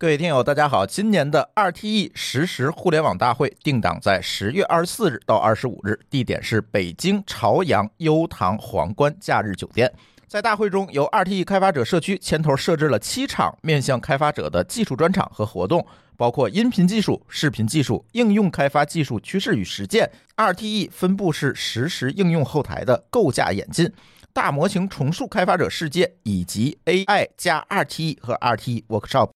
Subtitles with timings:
[0.00, 0.86] 各位听友，大家好！
[0.86, 9.92] 今年的 RTE 实时互联网大会定档在十月二十四日到二十五日，地点是北京朝阳优唐皇冠假日酒店。
[10.26, 15.86] 在大会中，由 RTE 开发者社区牵头设置了七场面向开发者的技术专场和活动，
[16.16, 23.92] 包括音频技术、视频技术、应用开发技术趋势与实践、RTE 分布式实时应用后台的构架演进、
[24.32, 29.32] 大模型重塑开发者世界，以及 AI 加 RTE 和 RTE Workshop。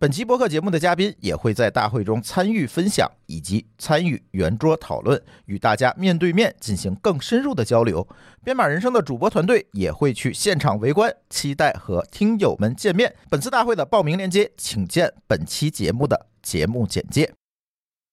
[0.00, 8.06] 本期播客节目的嘉宾也会在大会中参与分享，以及参与圆桌讨论，与大家面对面进行更深入的交流。
[8.44, 13.12] 编码人生的主播团队也会去现场围观，期待和听友们见面。
[13.28, 17.32] 本次大会的报名链接，请见本期节目的节目简介。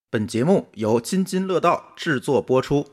[0.09, 2.87] 本节目由津津乐道制作播出。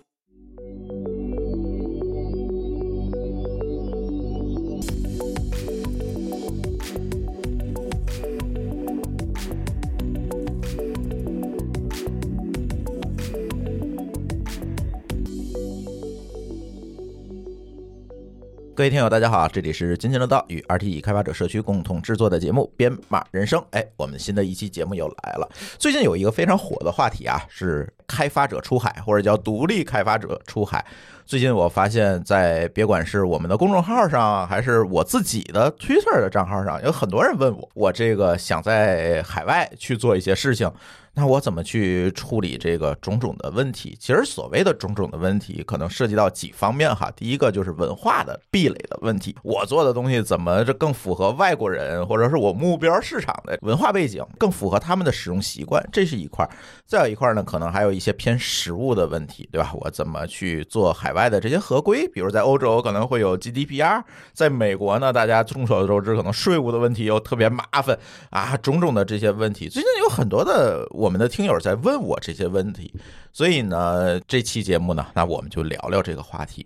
[18.75, 23.61] 各位听友，大家好，这里是津津乐道与 RTE 开发者社区共同制作的节目《编码人生》。
[23.73, 25.47] 哎，我们新的一期节目又来了。
[25.78, 30.83] 最近有一个非常火的话题啊，是开发者出海，或者叫独立开发者出海。
[31.27, 40.73] 最近我发现，在别管是我们的公众号上，还是我自己的 Twitter 的账号上，有很多人问我，我这个想在海外去做一些事情。
[41.15, 43.95] 那我怎么去处理这个种种的问题？
[44.01, 47.13] 其实所谓的种种的问题，可能涉及到几方面哈。
[47.15, 56.51] 第一个就是文化的壁垒的问题，我做的东西怎么这更符合外国人，或者是我目标市场的文化背景，更符合他们的使用习惯，这是一块儿。
[56.87, 59.71] 再有一块呢，可能还有一些偏实物的问题，对吧？
[59.75, 62.09] 我怎么去做海外的这些合规？
[62.09, 64.03] 比如在欧洲可能会有 GDPR，
[64.33, 67.99] 在美国呢，大家众所周知，可能税务的问题又特别麻烦
[68.31, 70.89] 啊，种种的这些问题，最近有很多的。
[71.03, 72.95] 我们的听友在问我这些问题，
[73.33, 76.64] 所以呢，这期节目呢，那我们就聊聊这个话题。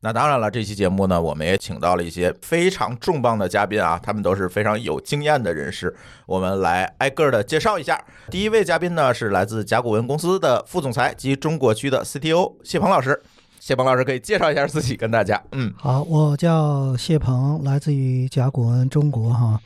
[0.00, 5.96] 那当然了，这期节目呢，我们也请到了一些非常重磅的嘉宾啊，他们都是非常有经验的人士。
[6.26, 7.98] 我们来挨个的介绍一下。
[8.30, 13.18] 第一位嘉宾呢，是来自甲骨文公司的副总裁及中国区的 CTO 谢鹏老师。
[13.58, 15.42] 谢鹏老师可以介绍一下自己，跟大家。
[15.52, 19.58] 嗯，好，我叫谢鹏，来自于甲骨文中国哈。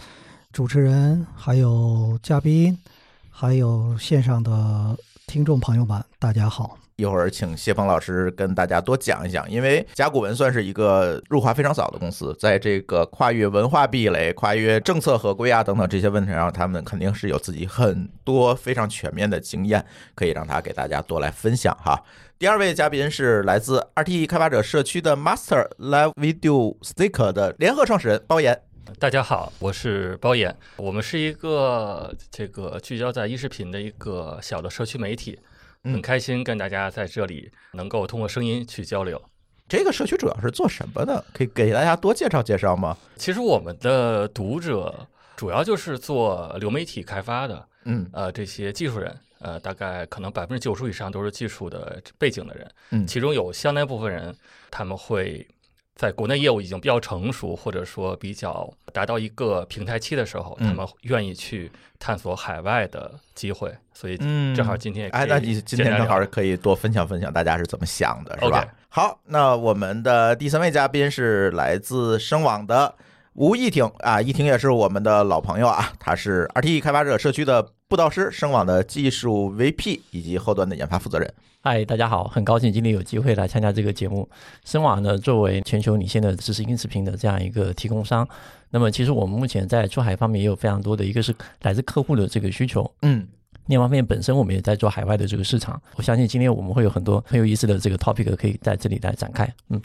[0.53, 2.79] 主持人还有嘉宾。
[3.35, 6.79] 还有线上的听众朋友们，大家好！
[6.97, 19.85] 一会儿请谢鹏老师跟大家多讲一讲，因为甲骨文算是一个入华非常早的公司，在这个跨越文化壁垒、跨越政策合规啊等等这些问题上，他们肯定是有自己很多非常全面的经验，
[20.15, 22.01] 可以让他给大家多来分享哈。
[22.39, 28.61] 第二位嘉宾是来自 RTE 开发者社区的 Master Live Video Sticker 的联合创始人包岩。
[28.99, 30.55] 大家好，我是包岩。
[30.77, 35.39] 我们是一个这个聚焦在音视频的一个小的社区媒体，
[35.85, 39.21] 很开心跟大家在这里能够通过声音去交流。
[39.69, 41.25] 这个社区主要是做什么的？
[41.33, 42.97] 可以给大家多介绍介绍吗？
[43.17, 45.07] 其实我们的读者
[45.37, 54.35] 主要就是做流媒体开发的，嗯，呃，这些技术人，呃，大概可能百分之九十以上都是技术的背景的人，嗯，其中有相当一部分人
[54.71, 55.47] 他们会。
[55.95, 63.73] 在国内业务已经比较成熟，或者说比较达到一个平台期的时候，他们愿意去探索海外的机会。
[63.95, 64.17] 所以，
[64.55, 68.67] 正好今天哎，那你今天正好可以多分享分享大家是怎么想的，是吧？
[68.89, 72.95] 好，那我们的第三位嘉宾是来自声网的
[73.35, 81.33] 吴一婷啊，一婷也是我们的老朋友啊，他是 RTE 开发者社区的布道师，声网的技术 VP 以及后端的研发负责人。
[81.63, 84.29] 嗨，大家好，很高兴今天有机会来参加这个节目。
[84.67, 88.29] 声网呢，作为全球领先的知识音视频的这样一个提供商，
[88.69, 93.27] 那么其实我们目前在出海方面也有非常多的一个是来自客户的这个需求，嗯，
[93.65, 95.81] 另一方面本身我们也在做海外的这个市场。
[95.97, 99.81] 我相信今天我们会有很多很有意思的这个 topic 可以在这里来展开，嗯。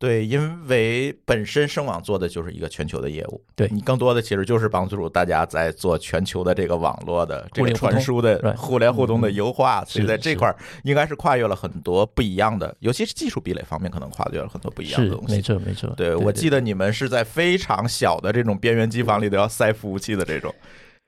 [0.00, 15.34] 对，因为本身声网做的就是一个全球的业务，对你更多的其实就是帮助大家在做全球的这个网络的这个传输的互联互通的优化，所以在这块儿应该是跨越了很多不一样的，尤其是技术壁垒方面，可能跨越了很多不一样的东西。
[15.34, 15.92] 没错，没错。
[15.98, 20.54] 对我记得你们是在非常小的这种边缘机房里都要塞服务器的这种。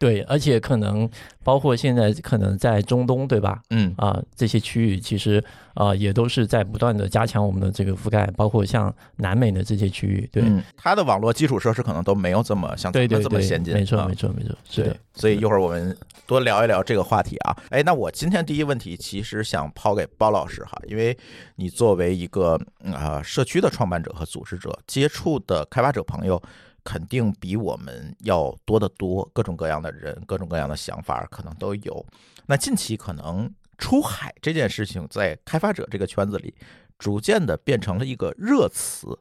[0.02, 1.08] 对，而且可能
[1.44, 3.62] 包括现在可能在中东，对吧？
[3.70, 5.40] 嗯啊，这些区域其实
[5.74, 10.42] 啊也都是在不断的加强我们的这个覆盖，包括像南美的这些区域，对，
[10.76, 13.72] 它的网络基础设施可能都没有这么像对对这么先进。
[13.72, 14.96] 没错，没错，没错，是的。
[15.14, 15.96] 所以一会儿我们
[16.26, 17.56] 多聊一聊这个话题啊。
[17.70, 21.16] 哎，那我今天第一问题其实想抛给包老师哈，因为
[21.54, 22.60] 你作为一个
[22.92, 26.42] 啊社区的创办者和组织者，接触的开发者朋友。
[26.84, 32.04] 肯定比我们要多得多，各种各样的人，各种各样的想法可能都有。
[32.46, 36.54] 那近期可能出海这件事情在开发者这个圈子里，
[36.98, 39.18] 逐渐的变成了一个热词。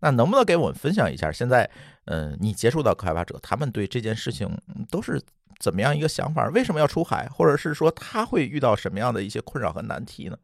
[0.00, 1.68] 那能不能给我们分享一下，现在，
[2.04, 4.48] 嗯，你接触到开发者，他们对这件事情
[4.90, 5.20] 都是
[5.58, 6.48] 怎么样一个想法？
[6.50, 7.28] 为什么要出海？
[7.28, 10.38] 或者是说他会遇到什么样的一些困扰和难题呢？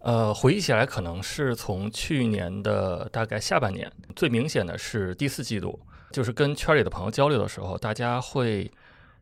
[0.00, 5.78] 呃，回忆起来，可能是从去年的大概下半年，最明显的是第四季度，
[6.10, 8.70] 就是跟圈里的朋友交流的时候，大家会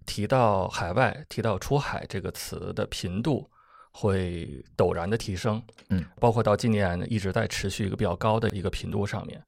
[0.07, 3.49] 提到海外、提到出海这个词的频度
[3.93, 9.43] 会陡然的提升，嗯，包括到今年一直在持续一个比较高的一个频度上面。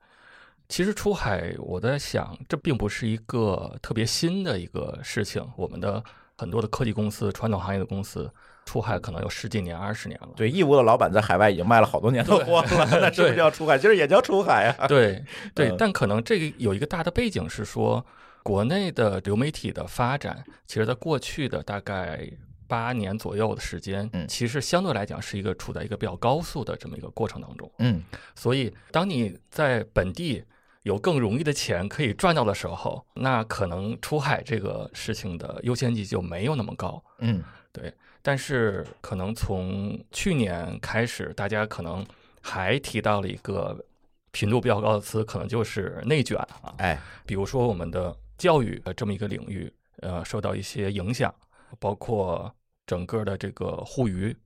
[0.68, 6.02] 其实出海，我在想，这并不是一个特别新的一个事情，我们的
[6.36, 8.30] 很多的科技公司、传统行业的公司。
[8.66, 10.28] 出海可能有十几年、二十年了。
[10.36, 12.68] 对，义乌的老板在海外已经卖了好多年的货了，
[13.00, 13.76] 那是不是叫出海？
[13.76, 14.86] 其实也叫出海啊。
[14.86, 15.24] 对
[15.54, 18.04] 对，但可能这个有一个大的背景是说，
[18.42, 22.30] 国内的流媒体的发展，其实在过去的大概
[22.68, 27.68] 八年左右的时间，嗯，其实相对来讲是一个处在一个比较高速的这么一个过程当中。
[27.78, 28.00] 嗯，
[28.36, 30.44] 所以当你在本地
[30.84, 37.02] 有更容易的钱可以赚到的时候，那可能出海这个事情的优先级就没有那么高。
[37.18, 37.42] 嗯，
[37.72, 37.92] 对。
[38.22, 42.06] 但是可能从去年开始，大家可能
[42.42, 43.82] 还提到了一个
[44.30, 46.74] 频度比较高的词，可能就是内卷啊。
[46.76, 51.34] 哎，比如说我们的教育这么一个领域，呃，受到一些影响，
[51.78, 52.54] 包括
[52.86, 54.36] 整个的这个互娱，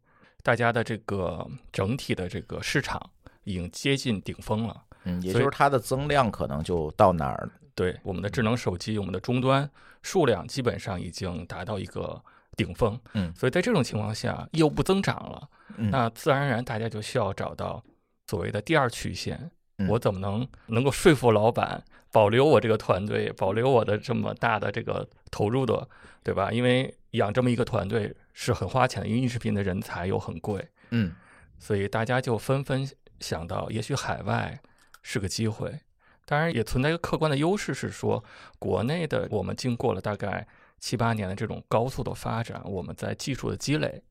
[0.44, 3.10] 大家的这个整体的这个市场
[3.42, 4.84] 已经接近顶峰了。
[5.02, 7.50] 嗯，也就是它的增量可能就到哪儿？
[7.74, 9.68] 对，我们的智能手机，我们的终端
[10.02, 12.22] 数量基本上已经达到一个。
[12.54, 17.82] 顶峰，嗯，所以在这种情况下，业务不增长了，嗯，那自然而然大家就需要找到
[18.28, 25.88] 所谓的第二曲线，嗯我怎么能能够说服老板保留我这个团队，保留我的这么大的这个投入的，
[26.22, 26.50] 对吧？
[26.52, 31.12] 因为养这么一个团队是很花钱的，因为音视频的人才又很贵，嗯，
[31.58, 32.88] 所以大家就纷纷
[33.20, 34.60] 想到，也许海外
[35.02, 35.80] 是个机会。
[36.26, 38.24] 当然，也存在一个客观的优势，是说
[38.58, 40.46] 国内的我们经过了大概。
[40.84, 44.02] 七八年的这种高速的发展，我们在技术的积累，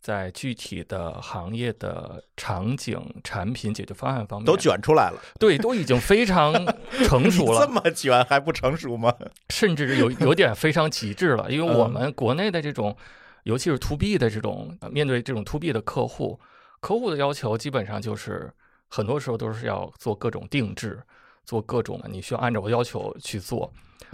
[0.00, 5.20] 在具体的行业的场景、产品解决方案方面都卷出来了。
[5.40, 6.54] 对，都已经非常
[7.08, 7.66] 成熟了。
[7.66, 9.12] 这么卷还不成熟吗？
[9.50, 11.50] 甚至有有点非常极致了。
[11.50, 12.96] 因为我们国内的这种，
[13.42, 16.38] 尤其是 to B 的这种，面对这种 to B 的客户，
[16.78, 18.48] 客户的要求基本上就是
[18.86, 21.02] 很多时候都是要做各种定制，
[21.44, 23.72] 做各种你需要按照我要求去做。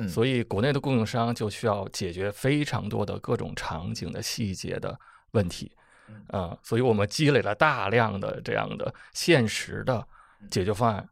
[0.09, 4.97] 所以，国内的供应商就需要解决非常多的各种场景的细节的
[5.33, 5.73] 问题，
[6.29, 10.07] 啊，所以我们积累了大量的这样的现实的
[10.51, 11.09] 解决方案。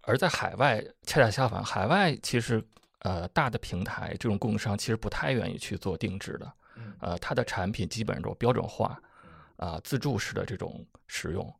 [0.00, 2.60] 而在海外，恰恰相反，海外其实
[3.00, 6.52] 呃大的平台这种供应商其实不太愿意去做定制的，
[6.98, 9.00] 呃，它的产品基本上都标准化，
[9.56, 11.54] 啊，自助式的这种使用。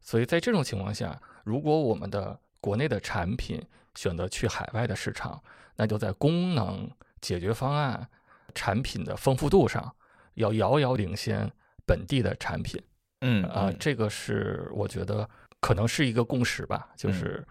[0.00, 3.62] 所以在这种情况下，如果我们的国内的产品
[3.94, 5.38] 选择去海外的市场，
[5.76, 6.90] 那就在功能
[7.20, 8.08] 解决方案、
[8.54, 9.94] 产品的丰富度上，
[10.36, 11.52] 要遥遥领先
[11.84, 12.82] 本地的产品。
[13.20, 15.28] 嗯啊，这个是我觉得
[15.60, 16.88] 可能是一个共识吧。
[16.96, 17.46] 就是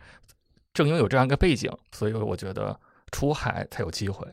[0.74, 2.76] 正因为有这样一个背景，所以我觉得
[3.12, 4.28] 出海才有机会。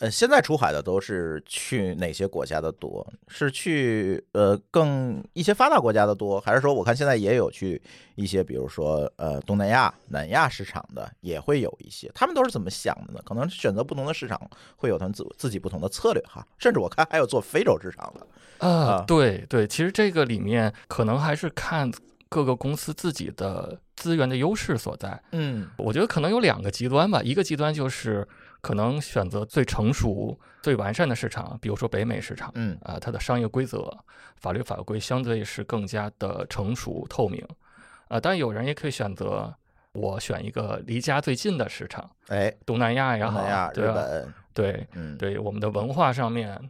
[0.00, 3.06] 呃，现在出海的都是去哪些国家的多？
[3.28, 7.80] 是去呃更一些发达国家的多，还是说我看现在也有去
[8.14, 12.10] 一些，比如说呃东南亚、南亚市场的也会有一些？
[12.14, 13.20] 他们都是怎么想的呢？
[13.26, 14.40] 可能选择不同的市场
[14.74, 16.42] 会有他们自自己不同的策略哈。
[16.56, 21.92] 甚至我看还有做非洲市场的啊，对对，其实这个里面可能还是看
[22.30, 25.22] 各个公司自己的资源的优势所在。
[25.32, 28.26] 嗯，我觉得可能有两个极端吧，一个极端就是。
[28.60, 32.78] 可能选择最成熟、最完善的市场，比如说北美市场，嗯。
[32.82, 33.96] 啊，它的商业规则、
[34.36, 37.44] 法律法规相对是更加的成熟透明，
[38.08, 39.54] 啊，但有人也可以选择
[39.92, 46.60] 我选一个离家最近的市场，哎，东南亚也好，日本，对，嗯，对，我们的文化上面，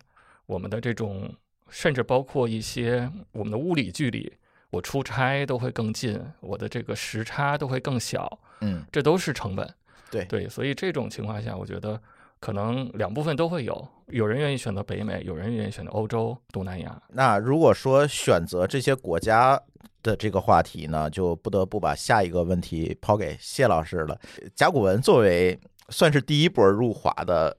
[0.47, 1.35] 我们的这种，
[1.69, 4.33] 甚至包括一些我们的物理距离，
[4.71, 9.75] 我出差都会更近，我的这个时差都会更小，嗯，这都是成本。
[10.11, 12.01] 对对，所以这种情况下，我觉得
[12.39, 17.01] 可能两部分都会有，有人愿意选择北美，有人愿意选择欧洲、东南亚。
[17.09, 19.61] 那如果说选择这些国家
[20.03, 24.19] 的这个话题呢，就不得不把下一个问题抛给谢老师了。
[24.55, 25.59] 甲骨文作为
[25.91, 27.57] 算是第一波入华的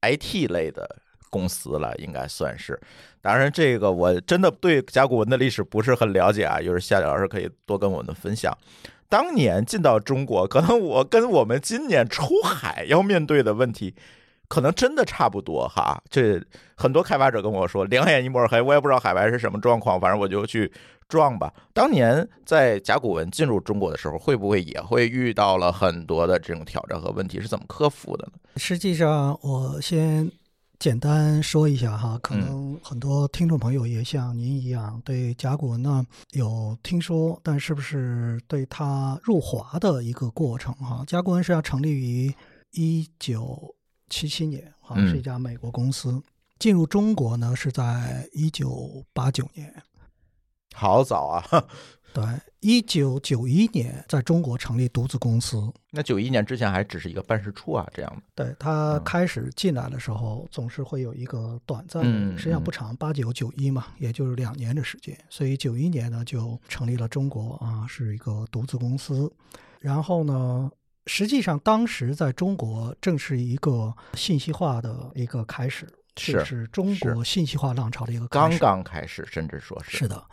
[0.00, 0.96] IT 类的
[1.30, 2.80] 公司了，应该算是。
[3.20, 8.52] 当然，这个我真的对甲骨文的历史不是很了解啊，就是夏老师可以多跟我们分享。
[9.12, 13.94] 当年进到中国，可能我跟我们今年出海要面对的问题，
[14.48, 16.02] 可能真的差不多哈。
[16.08, 16.42] 这
[16.74, 20.72] 很多开发者跟我说，两眼一抹黑，我也不知道海外是什么状况，反正我就去
[21.10, 21.52] 撞吧。
[21.74, 27.38] 当年在甲骨文进入中国的时候，会不会也会遇到了很多的这种挑战和问题？
[27.38, 28.38] 是怎么克服的呢？
[28.56, 30.32] 实际上，我先
[30.82, 41.04] 简单说一下哈，可能很多听众朋友也像您一样对甲骨文呢有听说，但是不是对它入华的一个过程哈？
[41.06, 42.34] 甲骨文是要成立于
[42.72, 43.72] 一九
[44.08, 46.20] 七七年，哈，是一家美国公司，
[46.58, 49.72] 进入中国呢是在一九八九年，
[50.74, 51.64] 好早啊。
[52.14, 52.24] 对，
[52.60, 55.72] 一九九一年在中国成立独资公司。
[55.90, 58.22] 那九一年之前还只是一个办事处啊，这样的。
[58.34, 65.16] 对他开始进来的时候，总是会有一个短暂的，实际上不长，八九九一嘛，也就是两年的时间。
[65.30, 69.32] 所以九一年呢，就成立了中国啊，是一个独资公司。
[69.80, 70.70] 然后呢，
[71.06, 75.88] 实际上当时在中国正是一个信息化的一个开始。
[76.16, 80.24] 是中国信息化浪潮的一个刚刚开始，甚至说是是的，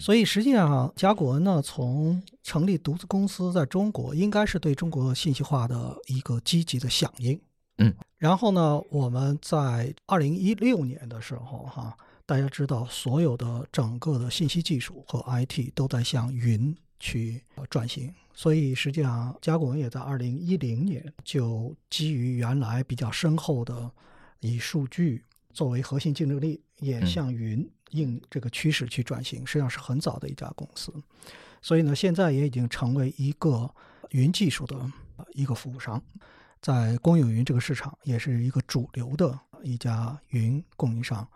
[0.00, 7.40] 所以实际上甲骨文呢，从成立独资公司在中国，应该是对中国信息化的一个积极的响应。
[7.78, 17.40] 嗯，然后呢，我们在二零一六年的时候，哈，大家知道，所有的整个的信息技术和 IT 都在向云去
[17.70, 23.88] 转型，所以实际上甲骨文也在二零一零年就基于原来比较深厚的
[24.40, 25.24] 以数据。
[25.58, 30.94] 作为核心竞争力，也向云应这个趋势去转型，实际上是很早的一家公司。
[31.60, 33.68] 所以呢，现在也已经成为一个
[34.10, 34.80] 云技术的
[35.32, 36.00] 一个服务商，
[36.62, 41.28] 在公有云这个市场也是一个主流的一家云供应商。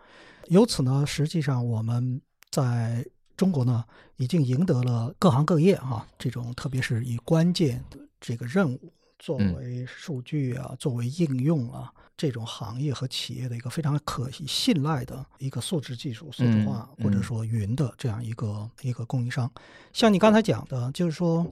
[0.47, 3.83] 由此呢，实际上我们在中国呢，
[4.15, 11.93] 已经赢得了各行各业啊这种，特别是以关键的这个任务作为数据啊，作为应用啊。
[12.17, 19.49] 这种行业和企业的一个非常可信赖的一个素质技术、数字化或者说云的这样一个一个供应商，
[19.93, 21.45] 像你刚才讲的，就是说，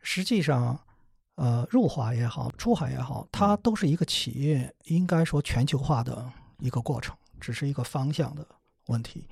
[0.00, 0.78] 实际上，
[1.34, 6.30] 呃，入华也好，出海也好，它都是一个企业应该说全球化的
[6.60, 8.46] 一个过程，只是一个方向的
[8.86, 9.26] 问题。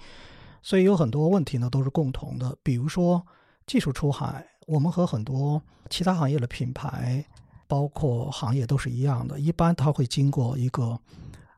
[0.61, 3.25] 所以有很多问题呢都是共同的，比如说
[3.65, 7.25] 技术出海，我们和很多其他行业的品牌。
[7.67, 10.99] 包括行业都是一样的，一般它会经过一个，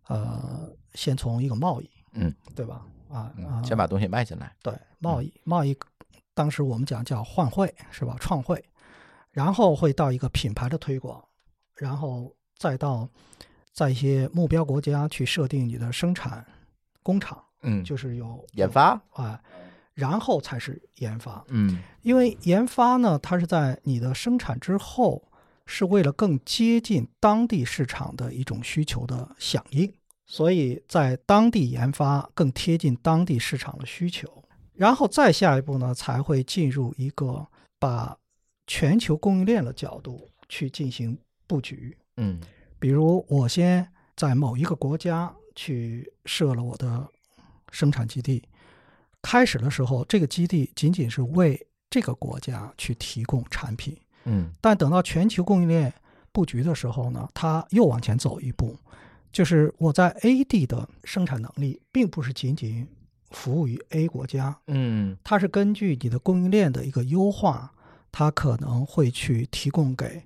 [0.06, 2.86] 呃，先从一个贸易，嗯，对吧？
[3.10, 4.54] 啊啊，先把东西卖进来。
[4.62, 5.76] 对，贸易，贸易，
[6.34, 8.16] 当时我们讲叫换汇，是吧？
[8.20, 8.64] 创汇，
[9.30, 11.22] 然后会到一个品牌的推广，
[11.74, 13.08] 然后再到
[13.72, 16.44] 在一些目标国家去设定你的生产
[17.02, 19.40] 工厂，嗯，就是有研发，啊，
[19.94, 25.22] 然后才是研发，嗯，因为研发呢，它是在你的生产之后。
[25.66, 29.92] 是为了更接近当地市场的一种需求的响应，
[30.26, 34.42] 所以在当地研发更贴近当地市场的需求，
[34.74, 37.46] 然后再下一步呢，才会进入一个
[37.78, 38.16] 把
[38.66, 41.96] 全球供应链的角度去进行布局。
[42.16, 42.40] 嗯，
[42.78, 47.06] 比如我先在某一个国家去设了我的
[47.70, 48.42] 生产基地，
[49.20, 53.96] 开始的时候，这个基地仅仅是为这个国家去提供产品。
[54.26, 55.92] 嗯，但等到全球供应链
[56.32, 58.76] 布局的时候呢，它又往前走一步，
[59.32, 62.86] 就是我在 A 地的生产能力，并不是仅仅
[63.30, 67.72] 服务于 A 国家，嗯，它是根据你的供应链的一个优化，
[68.12, 70.22] 它可能会去提供给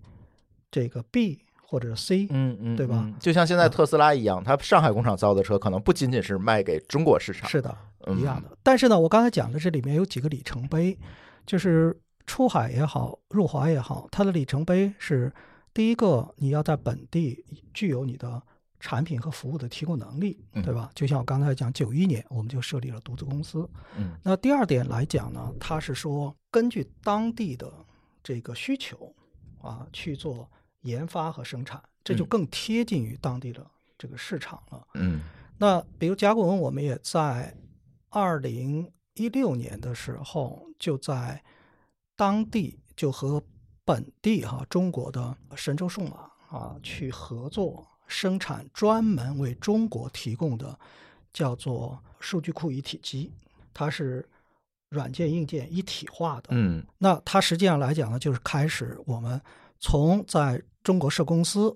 [0.71, 3.09] 这个 B 或者 C，嗯嗯，对吧？
[3.21, 7.76] 就像现在特斯拉一样，它上海工厂造的车可能不仅仅是卖给中国市场，是的，
[8.19, 8.57] 一样的。
[8.62, 10.99] 但是呢，我刚才讲的这里面有几个里程碑，
[11.45, 11.97] 就是。
[12.31, 15.33] 出海也好，入华也好，它的里程碑是：
[15.75, 17.45] 第一个，你要在本地
[17.75, 18.41] 具有你的
[18.79, 20.89] 产品和服务的提供能力，对吧？
[20.95, 23.69] 就像我刚才讲，九一年我们就设立了独资公司。
[23.97, 27.69] 嗯，那第二点来讲呢，它是说根据当地的
[28.23, 29.13] 这个需求
[29.61, 30.49] 啊去做
[30.83, 33.67] 研发和生产，这就更贴近于当地的
[33.99, 34.87] 这个市场了。
[34.95, 35.23] 嗯，
[35.59, 37.53] 那比如甲骨文，我们也在
[38.09, 41.43] 二零一六年的时候就在。
[42.21, 43.43] 当地就和
[43.83, 50.79] 本地哈中国的神州数码啊去合作生产专门为中国提供的
[51.33, 53.33] 叫做数据库一体机，
[53.73, 54.29] 它是
[54.91, 56.49] 软件硬件一体化的。
[56.50, 59.41] 嗯，那它实际上来讲呢，就是开始我们
[59.79, 61.75] 从在中国设公司，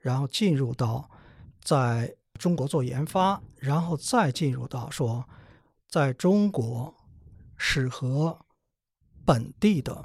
[0.00, 1.08] 然后进入到
[1.62, 5.24] 在中国做研发，然后再进入到说
[5.88, 6.92] 在中国
[7.56, 8.36] 适合。
[9.24, 10.04] 本地的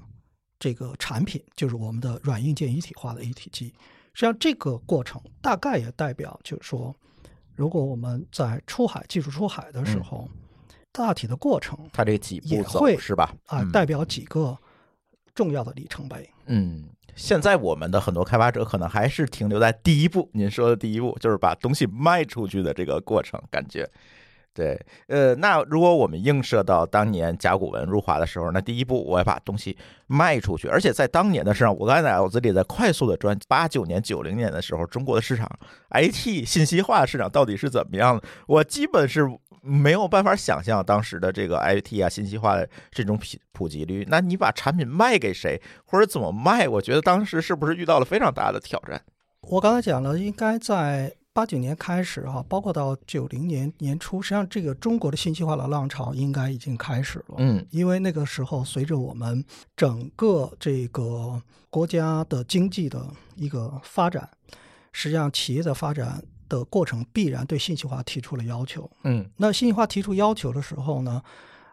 [0.58, 3.74] 这个产品，就是我们的软硬件一体化的一体机。
[4.14, 6.94] 实际上，这个过程大概也代表，就是说，
[7.56, 10.28] 如果我们在出海技术出海的时候，
[10.92, 13.34] 大体的过程它这几步走是吧？
[13.46, 14.58] 啊、嗯代表几个
[15.34, 16.30] 重要的里程碑。
[16.48, 23.90] 嗯，现在我们的很多开发者可能还是停留在第一步，您说的第一步就是把东西卖出去的这个过程，感觉。
[24.54, 24.78] 对，
[25.08, 29.78] 呃，那如果我们映射到当年甲骨文入华的时候，那第一步我要把东西
[30.08, 35.50] 卖出去，而且在当年的市场，我刚才脑子里在快速的转，八九年、九零年的时候，中国的市场
[35.92, 38.22] IT 信息化市场到底是怎么样？
[38.48, 39.30] 我基本是
[39.62, 44.06] 没有办法想象当时的这个 IT 啊信息化的这种普普及率。
[44.10, 46.68] 那你把产品卖给谁，或者怎么卖？
[46.68, 49.02] 我觉得当时是不是遇到了非常大的挑战？
[49.42, 57.36] 我刚才讲了，应该在八九年开始哈、包括到九零年年初，实际上这个中国的信息化的浪潮应该已经开始了。
[57.38, 59.42] 嗯因为那个时候，随着我们
[59.74, 64.30] 整个这个国家的经济的一个发展，
[64.92, 68.92] 实际上企业的发展的过程必然对信息化提出了要求。
[69.06, 71.24] 嗯那信息化提出要求的时候呢，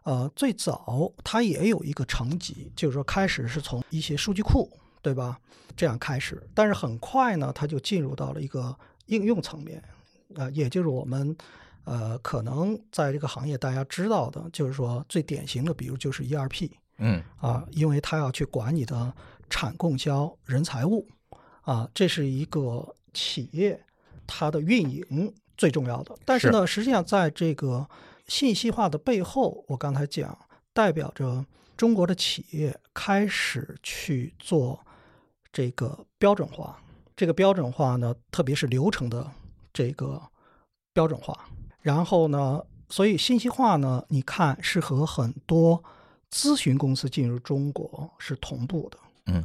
[0.04, 4.70] 呃，最早它也有一个层级，就是说开始是从一些数据库，
[5.02, 5.36] 对吧？
[5.76, 8.74] 这样开始，但是很快呢，它就进入到了一个
[9.06, 9.82] 应用层面，
[10.34, 11.36] 呃，也就是我们
[11.84, 19.12] 呃可能在这个行业大家知道的，就是说最典型的，比如就是 ERP 嗯啊，因为它要去管你的
[19.48, 21.06] 产供销人财物
[21.62, 23.80] 啊，这是一个企业
[24.26, 26.16] 它的运营最重要的。
[26.24, 27.88] 但是呢，实际上在这个
[28.26, 30.36] 信息化的背后，我刚才讲，
[30.72, 31.44] 代表着
[31.76, 34.84] 中国的企业开始去做
[35.52, 36.82] 这个标准化。
[37.16, 39.30] 这个标准化呢，特别是流程的
[39.72, 40.22] 这个
[40.92, 41.48] 标准化。
[41.80, 45.82] 然后呢，所以信息化呢，你看是和很多
[46.30, 48.98] 咨询公司进入中国是同步的。
[49.26, 49.42] 嗯，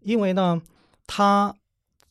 [0.00, 0.60] 因为呢，
[1.06, 1.54] 它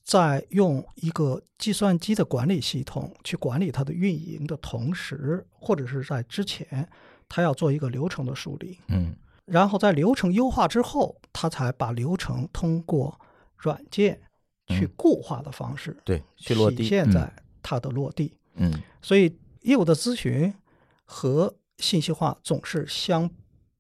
[0.04, 6.90] 在用一个计算机的管理系统去管理它的运营的同时，或者是在之前，
[7.30, 13.20] 它要做一个流程的梳理，嗯然后在流程优化之后，他才把流程通过
[13.58, 14.22] 软件
[14.68, 18.34] 去嗯固化的方式对，去落地体现在它的落地。
[18.56, 18.72] 嗯
[19.02, 20.54] 所以业务的咨询
[21.04, 23.30] 和信息化总是相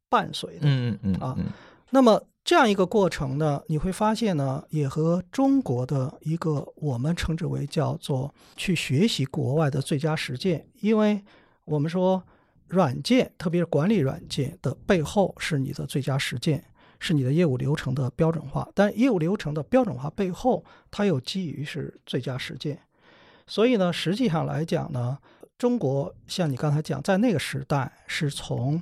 [0.09, 0.61] 伴随的。
[0.63, 1.45] 嗯嗯嗯啊嗯
[1.89, 11.23] 那么这样一个过程呢，你会发现呢，也和中国的一个我们称之为叫做去学习国外的最佳实践，因为
[11.63, 12.21] 我们说
[12.67, 16.65] 软件，特别是管理软件的背后是你的最佳实践，
[17.03, 18.65] 是你的业务流程的标准化。
[18.73, 22.79] 但业务流程的标准化背后，它又基于是最佳实践。
[23.45, 25.17] 所以呢，实际上来讲呢，
[25.57, 28.81] 中国像你刚才讲，在那个时代是从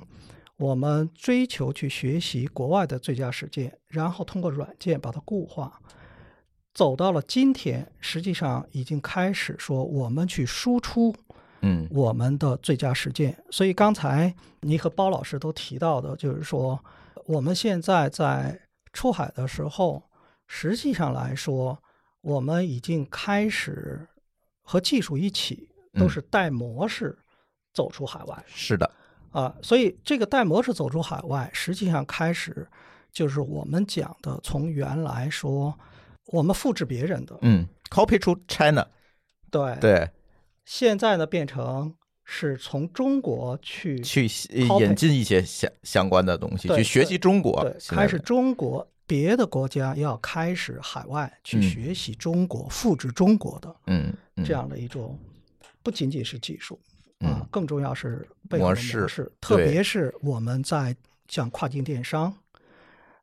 [0.56, 5.80] 我们追求去学习国外的最佳实践，然后通过软件把它固化，
[6.72, 11.12] 走到了今天，实际上已经开始说我们去输出
[11.62, 13.36] 嗯我们的最佳实践。
[13.50, 16.78] 所以刚才你和包老师都提到的，就是说
[17.26, 18.60] 我们现在在
[18.92, 20.02] 出海的时候，
[20.46, 21.82] 实际上来说，
[22.20, 24.06] 我们已经开始
[24.62, 26.10] 和技术一起，都嗯。
[26.10, 27.18] 是带模式
[27.72, 28.44] 走出海外。
[28.46, 28.90] 是的，
[29.30, 32.66] 啊，所以这个带模式走出海外，实际上开始
[33.10, 35.78] 就是我们讲的，从原来说
[36.26, 38.86] 我们复制别人的，嗯，copy to China，
[39.50, 40.10] 对，对，
[40.64, 41.94] 现在呢变成
[42.34, 44.26] 是从中国去去
[44.78, 51.62] 引进一些相相关的东西，去学习中国对，开始中国别的国家要开始海外去嗯。
[51.62, 54.44] 学习中国、复制中国的嗯嗯。
[54.46, 55.18] 这样的一种，
[55.82, 56.80] 不仅仅是技术
[57.18, 60.96] 啊嗯，更重要是背后的模式模式，特别是我们在
[61.28, 62.34] 像跨境电商，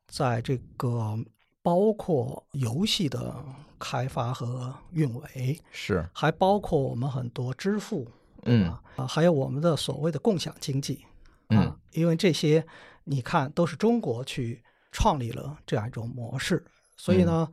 [0.06, 1.18] 在这个
[1.64, 3.34] 包括游戏的
[3.76, 6.08] 开发和运维，是。
[6.12, 8.06] 还包括我们很多支付，
[8.44, 8.68] 嗯。
[8.68, 11.04] 啊，啊还有我们的所谓的共享经济
[11.48, 11.58] 嗯。
[11.58, 12.66] 啊，因为这些
[13.04, 16.64] 你看都是中国去创立了这样一种模式，
[16.96, 17.48] 所以呢，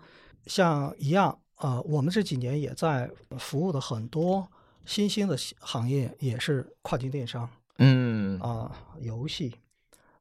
[0.45, 4.47] 像一样啊，我们这几年也在服务的很多
[4.85, 8.39] 新兴的行业，也是跨境电商嗯。
[8.39, 9.55] 啊，游戏，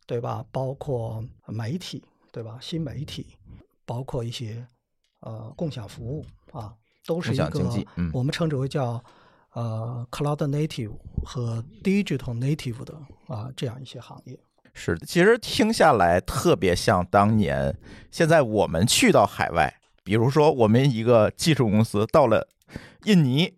[0.07, 0.45] 对吧？
[0.51, 2.59] 包括媒体，对吧？
[2.61, 3.27] 新媒体，
[3.85, 4.67] 包括一些
[5.21, 6.75] 呃共享服务啊，
[7.07, 9.03] 都是一个我们称之为叫
[9.57, 10.93] 呃 cloud native
[11.25, 12.95] 和 digital native 的
[13.27, 14.39] 啊这样一些行业。
[14.75, 17.75] 是，其实听下来特别像当年，
[18.11, 22.47] 现在我们去到海外，比如说我们一个技术公司到了
[23.05, 23.55] 印尼，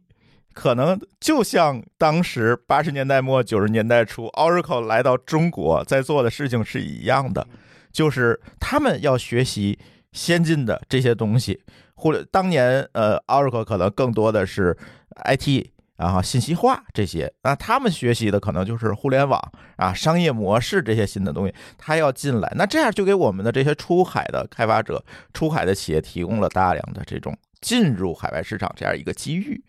[0.55, 7.45] 可能就像当时八十年代末九十年代初 Oracle 来到中国在做的事情是一样的。
[7.91, 9.77] 就是他们要学习
[10.13, 11.61] 先进的这些东西。
[11.97, 14.79] 或者当年呃，Oracle 可能更多的是
[15.25, 15.67] IT
[15.99, 19.39] 啊，信息化这些，那他们学习的可能就是互联网
[19.77, 29.63] 啊，商业模式这些新的东西，他要进来，那这样就给我们的这些出海的开发者、出海的企业提供了大量的这种进入海外市场这样一个机遇。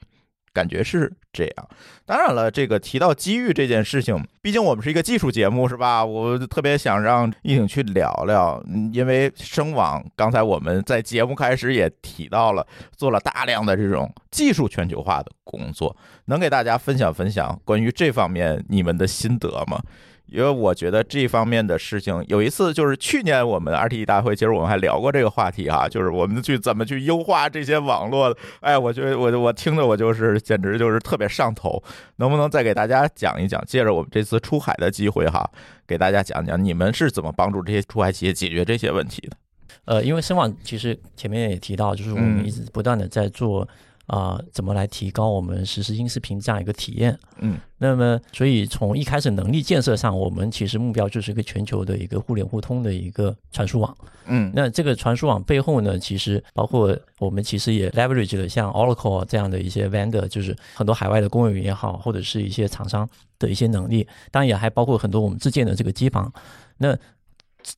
[0.59, 1.69] 感觉是这样，
[2.05, 6.03] 当然了，这个提到机遇这件事情，毕竟我们是一个技术节目，是吧？
[6.03, 12.67] 我特别想让易景去聊聊，因为声网刚才我们在节目开始也提到了，
[12.97, 15.95] 做了大量的这种技术全球化的工作，
[16.25, 19.81] 能给大家分享分享关于这方面你们的心得吗？
[20.31, 28.35] 因为我觉得这方面的事情，有一次就是去年我们 RTE 大会，其实我们还聊过这个话题哈，就是我们去怎么去优化这些网络。
[28.59, 31.81] 哎，我觉得我我听着我就是简直就是特别上头。
[32.17, 35.49] 能不能再给大家讲一讲，借着我们这次出海的机会哈，
[35.87, 39.37] 给大家讲讲你们是怎么帮助这些出海企业解决这些问题的？
[39.85, 43.67] 呃，因为深网其实前面也提到，就是我们一直不断的在做。
[44.09, 47.15] 啊，怎么来提高我们实时音视频这样一个体验？
[47.37, 53.95] 嗯，那么所以从一开始能力建设上，我们其实目标就是一个全球的一个互联互通的一个传输网。
[54.25, 66.33] 嗯，那这个传输网背后呢，其实包括我们其实也 leverage 了像 Oracle 这样的一些 vendor，就是很多海外的公有云也好，或者是一些厂商的一些能力，当然也还包括很多我们自建的这个机房。
[66.79, 66.97] 那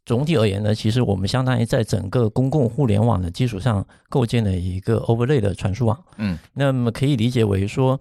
[0.05, 6.03] 总体而言呢，其实我们相当于在整个公共互联网的基础上构建了一个 overlay 的传输网。
[6.17, 7.99] 嗯，那么可以理解为说，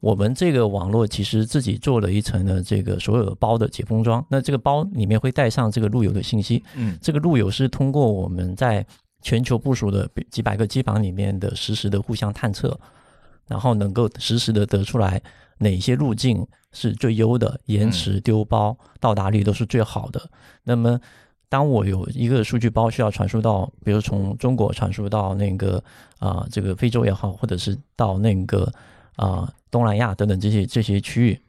[0.00, 4.24] 我们这个网络其实自己做了一层的这个所有包的解封装。
[4.28, 6.62] 那这个包里面会带上这个路由的信息。
[6.74, 8.84] 嗯，这个路由是通过我们在
[9.22, 12.78] 全球部署的几百个机房里面的实时的互相探测，
[13.48, 15.22] 然后能够实时的得出来
[15.58, 16.46] 哪些路径。
[16.76, 20.20] 是最优的，延迟、丢包、到达率都是最好的。
[20.64, 21.00] 那么，
[21.48, 25.80] 当我有一个数据包需要传输到，比如从中国传输到那个
[26.18, 28.68] 啊，这个非洲也好，或者是到那个
[29.14, 31.40] 啊东南亚等等这些这些区域，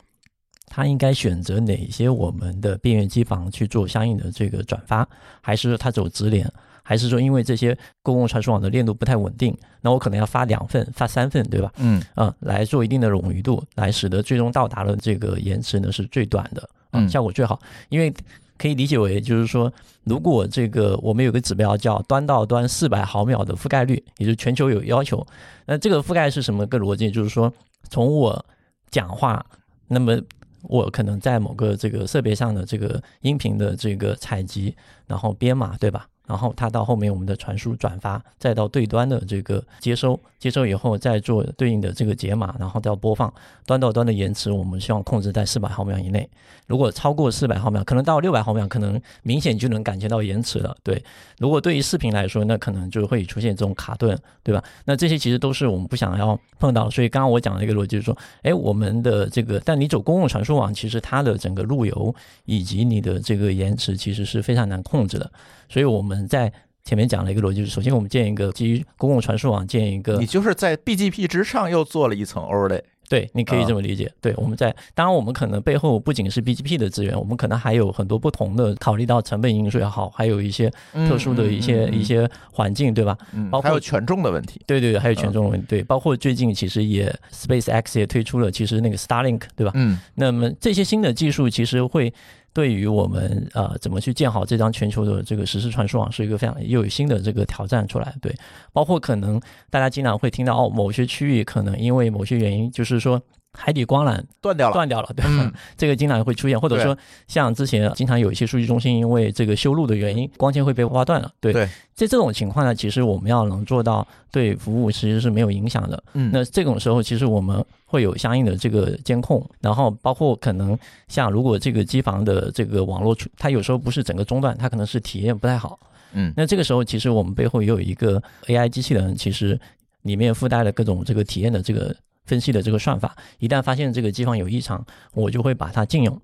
[0.67, 5.09] 它应该选择哪些我们的边缘机房去做相应的这个转发，
[5.41, 6.47] 还是说它走直连？
[6.87, 11.73] 还是说，因为这些公共传输网的链路不太稳定，那我可能要发两份、发三份，对吧？
[11.77, 17.59] 嗯，啊，来做一定的冗余度，来使得最终到达的这个延迟呢是最短的，嗯，效果最好。
[17.89, 18.13] 因为
[18.59, 25.25] 可以理解为，就是说，如果这个我们有个指标叫端到端四百毫秒的覆盖率，也就是全球有要求，
[25.65, 27.09] 那这个覆盖是什么个逻辑？
[27.09, 27.51] 就是说，
[27.89, 28.45] 从我
[28.91, 29.43] 讲话，
[29.87, 30.21] 那么
[30.61, 34.75] 我可能在某个这个设备上的这个音频的这个采集，
[35.07, 36.07] 然后编码，对吧？
[36.27, 43.33] 然后它到后面我们的传输转发，再到对端的这个接收，接收以后再做对应的这个解码，然后到播放，
[43.65, 46.27] 端到端的延迟我们希望控制在四百毫秒以内。
[46.67, 50.75] 如果超过四百毫秒，可能到六百毫秒，可能明显就能感觉到延迟了。
[50.83, 51.03] 对，
[51.37, 54.63] 如果对于视频来说，那可能就会出现这种卡顿，对吧？
[54.85, 56.89] 那这些其实都是我们不想要碰到。
[56.89, 62.13] 所以刚刚我讲的一个逻辑就是说，哎，我们的这个，但你走公共传输网，其实它的整个路由
[62.45, 65.31] 以及你的这个延迟其实是非常难控制的。
[65.69, 66.51] 所以我们在
[66.83, 72.81] 前面讲了一个逻辑，就是首先我们建一个基于公共传输网，建一个，你就是在 BGP 之上又做了一层 overlay。
[73.07, 74.11] 对，你可以这么理解。
[74.19, 83.15] 对，我们在当然，我们可能背后不仅是 BGP 的资源，我们可能还有很多不同的考虑到成本因素也好，还有一些特殊的一些一些环境，对吧？
[83.31, 84.59] 嗯，包括权重的问题。
[84.65, 85.67] 对对对，还有权重的问题。
[85.67, 89.71] 对，包括最近其实也 SpaceX 也推出了其实那个 Starlink，对吧？
[89.75, 92.11] 嗯，那么这些新的技术其实会。
[92.55, 98.15] 对于我们呃怎么去建好这张全球的这个实时传输网，是一个非常又有新的这个挑战出来。
[98.19, 98.33] 对，
[98.73, 99.39] 包括可能
[99.69, 103.21] 大家经常会听到哦，某些区域可能因为某些原因，就是说。
[103.55, 105.25] 海底光缆断掉了，断掉了，对，
[105.77, 111.53] 这个经常会出现，或者说像之前经常有一些数据中心因为这个修路的原因，光纤会被挖断了，对。
[111.95, 116.03] 在这种情况呢，其实我们要能做到对服务其实是没有影响的。
[116.11, 125.79] 嗯，那这种时候其实我们会有相应的这个监控，然后包括可能像如果这个机房的这个网络它有时候不是整个中断，它可能是体验不太好。
[126.11, 129.57] 嗯，那这个时候其实我们背后也有一个 AI 机器人，其实
[130.01, 131.95] 里面附带了各种这个体验的这个。
[132.25, 136.19] 分析的这个算法，一旦发现这个机房有异常，我就会把它禁用，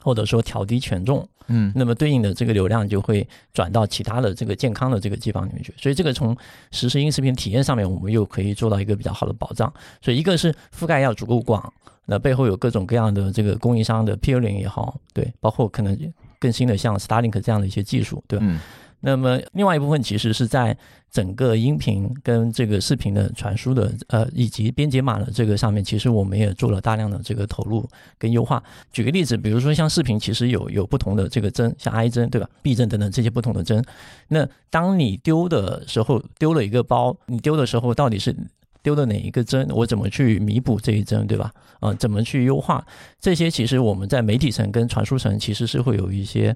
[0.00, 5.72] 或者说调低权重，嗯，那么对应的这个流量就会转到其他的这个健康的这个机房里面去。
[5.76, 6.36] 所以这个从
[6.70, 9.72] 实时音视频体验上面，我们又可以做到一个比较好的保障。
[10.02, 11.72] 所以一个是覆盖要足够广，
[12.06, 15.98] 那背后有各种各样的这个供应商的 peering 也好，对，包括可能
[16.38, 18.60] 更新的像 Starlink 这样的一些技术，对吧？
[19.04, 20.74] 那么另外一部分其实是在
[21.10, 27.86] 整个音频跟这个视频的传输的呃以及编解码的这个上面，其实我们也做了大量的这个投入
[28.18, 28.62] 跟优化。
[28.90, 33.84] 举个例子，比如说像视频，其实有有不同的这个帧，像 I 帧对吧？B 帧等等这些不同的帧。
[34.28, 38.34] 那当你丢的时候，丢了一个包，你丢的时候到底是？
[38.82, 41.50] 丢的哪一个帧，我怎么去弥补这一帧，对吧？
[41.80, 42.86] 啊，怎么去优化
[43.18, 43.50] 这些？
[43.50, 46.54] 其实我们在媒体层跟传输层其实是会有一些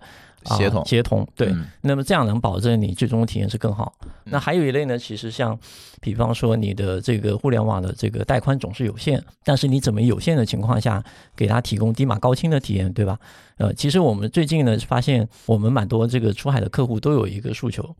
[0.56, 1.26] 协同协同。
[1.36, 3.92] 对，那么这样能保证你最终的体验是更好。
[4.24, 5.58] 那还有一类呢，其实像
[6.00, 11.02] 比方说你的这个互联网的这个带宽总是有限，但是你怎么有限的情况下
[11.36, 13.18] 给他提供低码高清的体验，对吧？
[13.56, 17.94] 呃，其实我们最近呢发现，我们蛮多这个出海的客户都有一个诉求，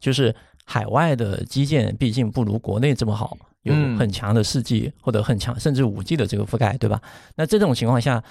[0.00, 3.36] 就是海外的基建毕竟不如国内这么好。
[3.62, 7.00] 有很强的四 G 或者很强甚至五 G 的这个覆盖，对吧？
[7.34, 8.22] 那这种情况下，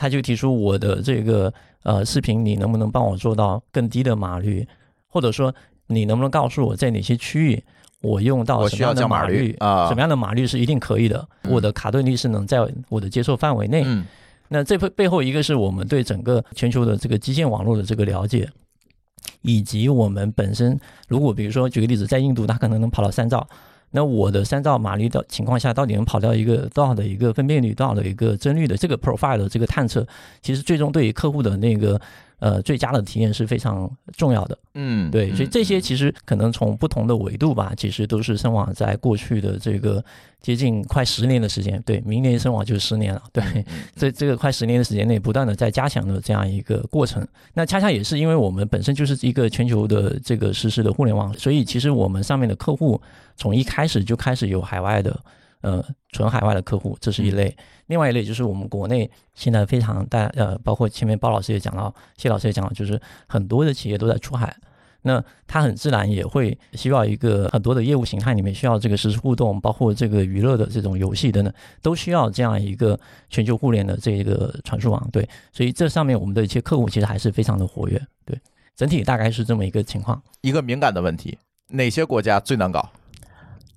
[0.00, 4.66] 他就提出我的这个呃视频，你能不能帮我做到更低的码率？
[5.08, 5.54] 或者说，
[5.88, 7.62] 你能不能告诉我在哪些区域
[8.00, 9.88] 我用到什么样的码率啊？
[9.88, 11.28] 什么样的码率是一定可以的？
[11.50, 13.84] 我的卡顿率是能在我的接受范围内。
[14.48, 18.48] 那这背背后一个是我们对整个全球的这个基建网络的这个了解，
[19.42, 23.46] 以及我们本身，如果比如说举个例子，在印度，它可能能跑到三兆。
[23.90, 30.06] 那我的三兆马力的情况下，到底能跑掉一个多少的一个分辨率，多少的一个帧率的这个 profile 的这个探测，
[30.42, 32.00] 其实最终对于客户的那个。
[32.40, 34.58] 呃，最佳的体验是非常重要的。
[34.74, 40.02] 嗯，对，所以这些其实可能从不同的维度吧，其实都是深网在过去的这个
[40.40, 43.22] 接近快十年的时间，对，明年深网就是十年了。
[43.32, 43.44] 对，
[43.94, 47.26] 这这个快十年的时间内，不断的在加强的这样一个过程。
[47.54, 53.00] 那恰恰也是因为我们本身就是一个全球的这个实时的互联网，所以其实我们上面的客户
[53.36, 55.20] 从一开始就开始有海外的。
[55.62, 57.54] 呃，纯海外的客户，这是一类；
[57.90, 64.56] 另外一类就是我们国内现在非常大，呃，包括前面包老师也讲到，谢老师也讲了，就是很多的企业都在出海，
[65.02, 72.96] 那他很自然也会需要一个很多的业务形态里面需要这个实时互动，包括这个娱乐的这种游戏等等，都需要这样一个
[73.28, 75.08] 全球互联的这个传输网。
[75.10, 78.00] 对，所以这上面我们的一些客户其实还是非常的活跃。
[78.24, 78.38] 对，
[78.76, 80.22] 整体大概是这么一个情况。
[80.42, 81.36] 一个敏感的问题，
[81.70, 82.88] 哪些国家最难搞？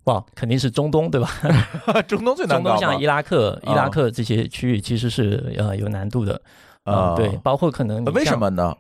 [0.05, 1.29] 哇，肯定是中东对吧？
[2.07, 2.71] 中东最难搞。
[2.71, 6.41] 中东像伊拉克、伊拉克这些区域其实是呃有难度的
[6.83, 7.15] 啊。
[7.15, 8.75] 对，包括可能为什么呢？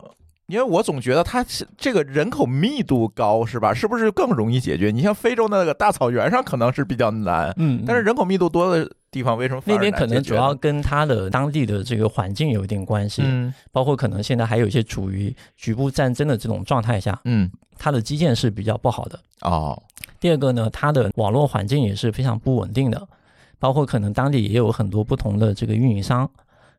[0.47, 1.43] 因为我总觉得它
[1.77, 3.73] 这个人口密度高是吧？
[3.73, 4.91] 是不是更容易解决？
[4.91, 13.21] 你像非洲那个大草原上可能是比较难，嗯，但是人口密度多的地方为什么那边可能主要跟它的当地的这个环境有一定关系？
[13.25, 19.81] 嗯，包括可能现在还有一些处于局部战争的这种状态下，嗯，它的基建是比较不好的哦。
[20.23, 23.09] 第二个呢，它的网络环境也是非常不稳定的，
[23.59, 26.29] 包括可能当地也有很多不同的这个运营商，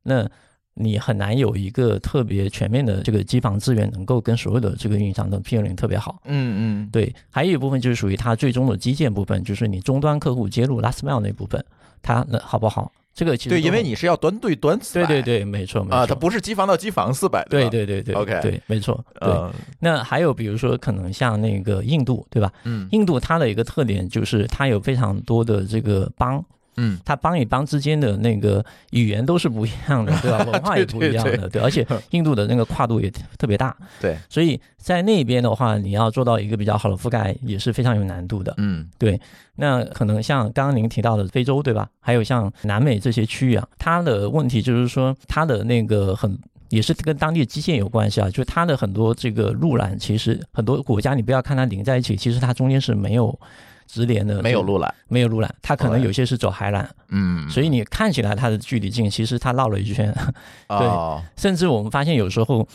[0.03, 0.27] 那
[0.73, 6.23] 你很难有一个特别全面的这个机房资源能够跟所有的这个运营商的配合特别好。
[6.25, 11.63] 嗯嗯，对，还有一部分就是属于它最终的基建部分，就是你终端客户接入 last mile 那部分，
[12.01, 12.91] 它那好不好？
[13.15, 19.33] 这个其实对，因为你是要端对端对对对，没错没错啊，它不是机房到机房四百，对对对对，OK，对，没错，对。
[19.79, 22.53] 那还有比如说，可能像那个印度，对吧？
[22.65, 26.45] 嗯，印度它的一个特点就是它有非常多的这个邦。
[26.77, 30.45] 嗯，它邦与邦之间的那个语言都是不一样的， 对吧？
[30.45, 31.63] 文化也不一样的，对。
[31.63, 34.17] 而且印度的那个跨度也特别大，对。
[34.29, 38.55] 所以在那边的话，你要做到一个比较好的覆盖，也是非常有难度的。
[38.59, 39.21] 嗯，对。
[39.57, 41.89] 那可能像刚刚您提到的非洲，对吧？
[42.01, 46.37] 还有像南美这些区域啊，它的问题就是说，它的那个很
[46.71, 53.39] 也是跟当地的基建有关系啊，就是它的很多这个路缆，其实很多国家你不要看它连在一起，其实它中间是没有。
[53.87, 60.13] 直连的没有路缆，没有路缆，它可能有些是走海缆，嗯，所以你看起来它的距离近，其实它绕了一圈，
[60.69, 62.67] 对，甚至我们发现有时候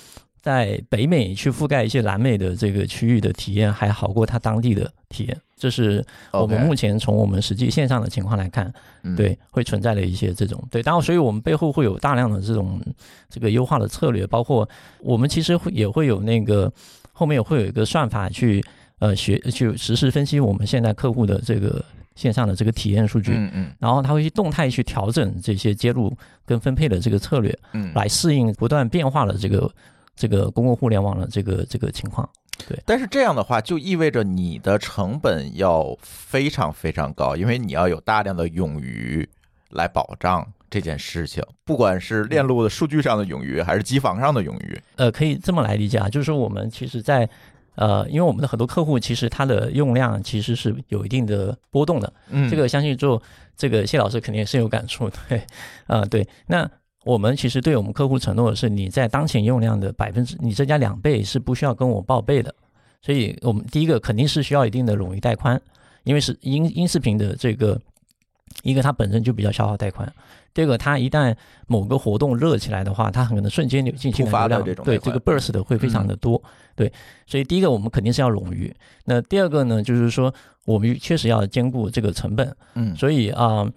[0.42, 8.72] 在北美去覆盖一些南美的这个区域的体验还好过它当地的体验，这是我们目前从我们实际线上的情况来看，
[9.18, 12.82] 对，会存在的一些这种对，然后所以我们背后会有大量的这种
[13.30, 14.68] 这个优化的策略，包括
[15.02, 16.72] 我们其实会也会有那个
[17.12, 18.64] 后面也会有一个算法去。
[19.00, 21.84] 呃，学去实时分析我们现在客户的这个
[22.16, 29.72] 线上的这个体验数据，嗯嗯，然后他会去动态去调整这些接入跟分配的这个策略，嗯，来适应不断变化的这个
[30.16, 32.30] 这个公共互联网的这个这个情况。
[32.68, 39.26] 对，但是这样的话就意味着你的成本要非常非常高，因为你要有大量的冗余
[39.70, 44.78] 来保障这件事情，不管是链路的数据上的冗余，还是机房上的冗余。
[44.98, 47.30] 呃，可以这么来理解啊，就是说我们其实，在
[47.80, 53.22] 呃，因为我们的很多客户其实他的用量其实是有一定的波动的，嗯，这个相信做
[53.56, 55.42] 这个谢老师肯定也是有感触，对，
[55.88, 56.70] 啊对，那
[57.06, 62.54] 我们其实对我们客户承诺的是，你在当前用量的百分之，你增加两倍是不需要跟我报备的，
[63.02, 65.60] 所以我们第一个肯定是需要一定的冗余带宽，
[66.04, 67.80] 因为是音音视频的这个
[68.64, 70.12] 一个它本身就比较消耗带宽，
[70.54, 71.36] 第二个它一旦
[71.68, 76.42] 某个活动热起来的话，它很可能瞬间就进行流量的这种对这个 burst 的会非常的多，
[76.76, 76.92] 对，
[77.26, 78.74] 所以第一个我们肯定是要冗余，
[79.06, 80.34] 那第二个呢就是说
[80.66, 82.96] 我们确实要兼顾这个成本，嗯。
[82.96, 83.68] 所以啊、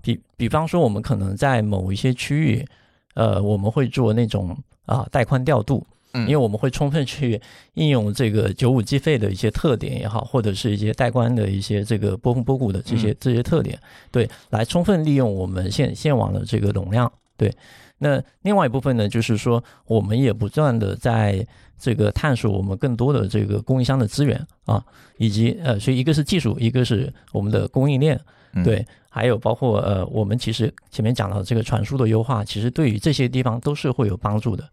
[0.00, 2.66] 比比方说，我们可能在某一些区域，
[3.14, 4.56] 呃，我们会做那种
[4.86, 7.40] 啊带宽调度，嗯因为我们会充分去
[7.74, 13.78] 应用这个九五计费的一些特点也好，或者是一些带宽的一些这个波峰波谷的这些、嗯这些特点，
[14.10, 17.52] 对，来充分利用我们线线网的这个容量，对。
[17.98, 21.46] 那另外一部分呢，就是说我们也不断的在
[21.78, 24.84] 这个探索我们更多的这个供应商的资源啊，
[25.18, 28.20] 以及呃，所以一个是技术，一个是我们的供应链，
[28.54, 34.68] 嗯对，还有包括呃，我们其实前面讲到这个传输的优化，其实对于这些地方都是会有帮助的。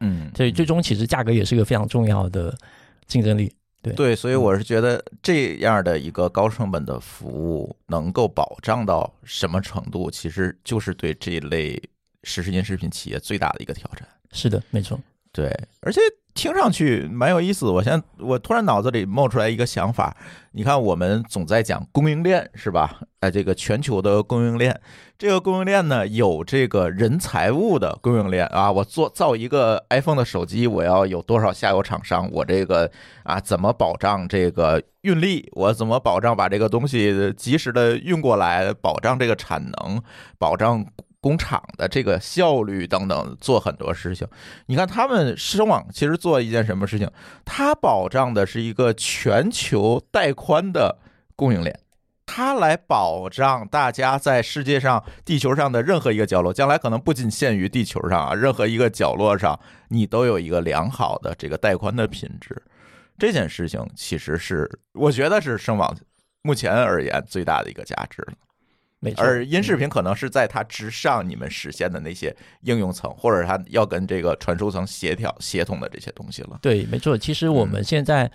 [0.00, 2.56] 嗯，所以最终其实价格也是一个非常重要的
[3.06, 3.52] 竞争力。
[3.82, 11.82] 对对，所以我是觉得这样的一个高成本的服务能够保障到什么程度，其实就是对这一类
[12.22, 14.06] 实时音视频企业最大的一个挑战。
[14.30, 15.00] 是的，没错。
[15.32, 15.98] 对，而且
[16.34, 17.64] 听上去蛮有意思。
[17.64, 20.14] 我现在我突然脑子里冒出来一个想法，
[20.50, 23.00] 你看我们总在讲供应链是吧？
[23.20, 24.78] 哎，这个全球的供应链，
[25.16, 28.70] 这个供应链呢有这个人财物的供应链啊。
[28.70, 32.28] 我做造一个 iPhone 的手机，我要有多少下游厂商？
[32.30, 32.90] 我这个
[33.22, 35.48] 啊怎么保障这个运力？
[35.52, 38.70] 我怎么保障把这个东西及时的运过来？
[38.74, 40.02] 保障这个产能，
[40.38, 40.84] 保障。
[41.22, 44.26] 工厂的这个效率等等，做很多事情。
[44.66, 47.08] 你看他们声网其实做一件什么事情？
[47.44, 50.98] 它保障的是一个全球带宽的
[51.36, 51.78] 供应链，
[52.26, 59.58] 它来保障大家在世界上、地球上的任何一个角落，将来可能不仅限于地球上啊，任何一个角落上，
[59.90, 62.60] 你都有一个良好的这个带宽的品质。
[63.16, 65.96] 这件事情其实是我觉得是声网
[66.42, 68.32] 目前而言最大的一个价值了。
[69.02, 69.24] 没错。
[69.24, 76.58] 而音视频可能是在它之上，你们实现的那些应用层，或者它要跟这个传输层协调协同的这些东西了。
[76.62, 77.18] 对，没错。
[77.18, 78.30] 其实我们现在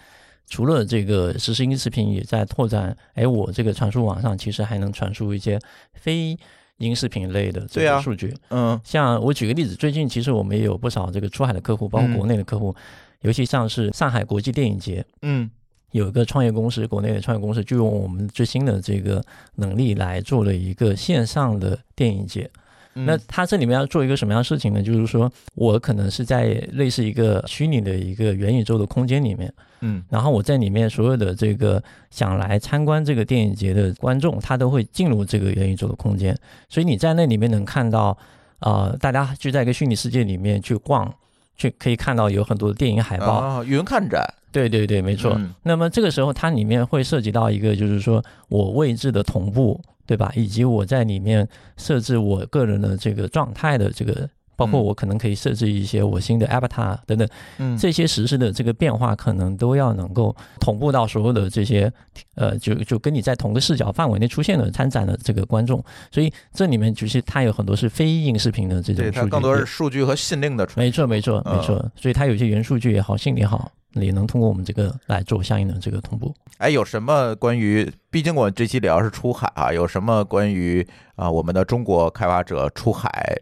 [0.45, 2.95] 除了这个实时音视频，也在拓展。
[3.13, 5.57] 哎，我这个传输网上其实还能传输一些
[5.93, 6.37] 非
[6.77, 8.35] 音视频类的这对啊个数据。
[8.49, 12.75] 嗯像我举个例子，最近其实我们也有不少这个出海的客户，包括嗯国内的客户，
[13.21, 15.49] 尤其像是上海国际电影节，嗯
[15.97, 19.21] 有一个创业公司，国内的创业公司就用我们最新的这个
[19.55, 22.49] 能力来做了一个线上的电影节。
[22.93, 24.81] 嗯，那它这里面要做一个什么样的事情呢？
[24.81, 36.35] 就是说我可能是在类似一个虚拟的一个元宇宙的空间里面，嗯然后我在里面所有的这个想来参观这个电影节的观众，他都会进入这个元宇宙的空间，
[36.69, 38.17] 所以你在那里面能看到，
[38.61, 41.13] 呃，大家就在一个虚拟世界里面去逛，
[41.55, 43.33] 去可以看到有很多的电影海报。
[43.33, 44.25] 啊，云看展
[44.57, 45.33] 对对对，没错。
[45.37, 50.31] 嗯那么这个时候，它里面会涉及到一个，就是说我位置的同步，对吧？
[50.35, 57.25] 以及我在里面设置我个人的这个状态的这个，包括嗯我可能可以设置一些我新的 avatar 等等，
[57.59, 61.89] 嗯这些实时的这个变化，可能都要能够同步到所有的这些，
[62.35, 65.81] 呃，就就跟你在同个视角范围内出现的参展的这个观众。
[66.11, 70.83] 所以这里面其实它有很多是非硬视频的这种对，数据，它更多是数据和信令的传。
[70.83, 71.91] 没错，没错，嗯没错。
[71.95, 76.33] 所以它有些元数据也好，信也好，也能通过我们这个来做相应的这个同步。
[76.57, 77.87] 哎，有什么关于？
[78.09, 83.37] 毕竟我这期聊是出海啊，有什么关于啊我们的中国开发者出海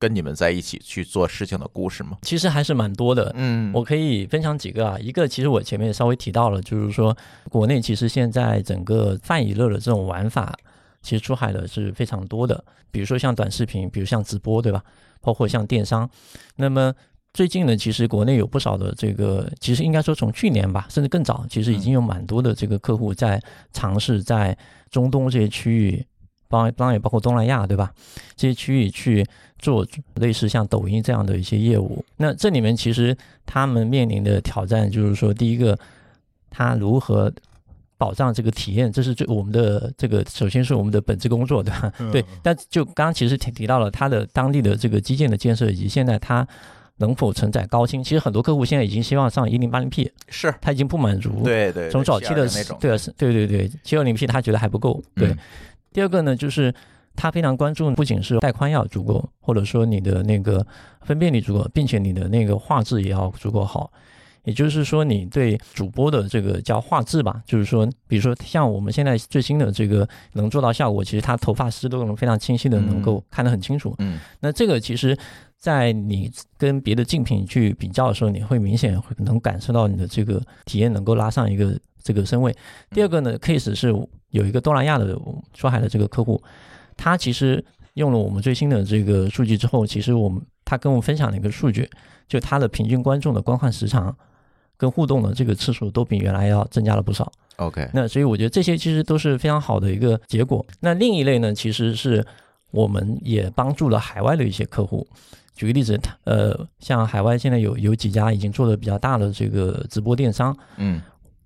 [0.00, 2.16] 跟你们在一起去做事情的故事吗？
[2.22, 3.30] 其实还是蛮多的。
[3.36, 7.16] 嗯我可以分享几个啊，一个其实我前面也稍微提到了，就是说
[7.50, 10.56] 国内其实现在整个泛娱乐的这种玩法，
[11.02, 14.82] 其实出海的是非常多的，比如说像短视频，比如像直播，对吧？
[15.20, 16.08] 包括像电商。
[16.56, 16.94] 那么
[17.34, 23.38] 最近呢，其实国内有不少的这个，其实应该说从去年吧，甚至更早，其实已经有蛮多的这个客户在
[23.72, 24.56] 尝试在
[24.90, 26.04] 中东这些区域，
[26.48, 27.92] 包当然也包括东南亚，对吧？
[28.34, 29.24] 这些区域去
[29.60, 32.04] 做类似像抖音这样的一些业务。
[32.16, 35.78] 那这里面其实他们面临的挑战就是说，第一个，
[36.50, 37.32] 他如何
[37.96, 41.92] 保障这个体验，这是最我们的这个首先是我们的本职工作，对吧？
[42.10, 42.24] 对。
[42.42, 46.46] 但就刚刚其实提提到了他的当地的这个基建的建设，以及现在他
[46.96, 48.02] 能否承载高清。
[48.02, 51.42] 其实很多客户现在已经希望上一零八零 P，是他已经不满足。。
[51.44, 55.02] 对对，从早期的那种，对啊，是对对对，七二零 P 他觉得还不够。
[55.14, 55.38] 对，嗯
[55.92, 56.72] 第二个呢，就是
[57.20, 60.66] 他非常关注，不仅是带宽要足够，或者说你的那个
[61.02, 63.92] 分辨率足够，并且你的那个画质也要足够好。
[64.44, 73.94] 也就是说，你对主播的这个叫画质吧，就是说，比如说像我们现在最新的这个能做到效果，其实它头发丝都能非常清晰的能够看得很清楚。
[73.98, 75.14] 嗯那这个其实，
[75.58, 82.56] 在你跟别的竞品去比较的时候，你会明显会能感受到你的这个体验能够拉上一个这个身位。
[82.92, 83.94] 第二个呢，case 是
[84.30, 85.14] 有一个东南亚的
[85.52, 86.42] 出海的这个客户，
[87.02, 91.88] 他其实用了我们最新的这个数据之后，其实我们他跟我们分享了一个数据，
[92.28, 94.14] 就他的平均观众的观看时长
[94.76, 97.32] 跟互动的这个次数都比原来要增加了不少。
[97.56, 100.64] ，OK，那所以我觉得这些其实都是非常好的一个结果。
[100.80, 102.22] 那另一类呢，其实是
[102.70, 105.06] 我们也帮助了海外的一些客户。
[105.54, 111.00] 举个例子，呃，像海外现在有有几家已经做的比较大的这个直播电商，嗯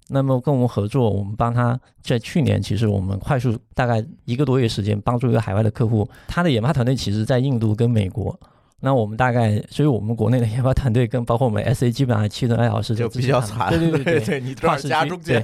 [0.08, 8.38] 那么跟我们合作，我们帮他在去年，其实我们快速大概一个多月时间，帮助一个海外的客户，他的研发团队其实在印度跟美国。
[8.80, 14.20] 那我们大概，所以我们国内的研发团队跟包括我们 SA 基本上七个爱好是就比较惨，对对对对。
[14.20, 15.42] 对，你正好夹中间，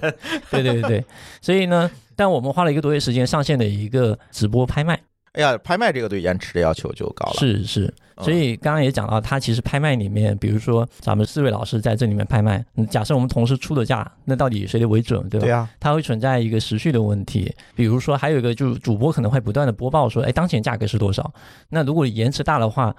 [0.51, 1.05] 对对对对，
[1.41, 5.01] 所以呢，但我们花了一个多月时间上线的一个直播拍卖，
[5.33, 15.47] 哎呀，拍卖这个对延迟的要求就高了，是是，嗯所以刚刚也讲到，它其实拍卖里面，比如说咱们四位老师在这里面拍卖，嗯假设我们同时出的价，那到底谁的为准，对吧？
[15.47, 21.33] 对啊，它会存在一个时序的问题，比如说还有一个就是主播可能会不断的播报说，哎，当前价格是多少？
[21.69, 22.95] 那如果延迟大的话，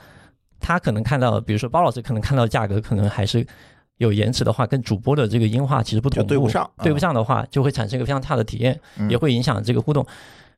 [0.59, 3.45] 他可能看到，比如说包老师可能看到价格可能还是
[3.97, 10.05] 有延迟的话，跟主播的这个音画其实不同步，对不上对不上的话，就会产生一个非常差的体验，嗯也会影响这个互动。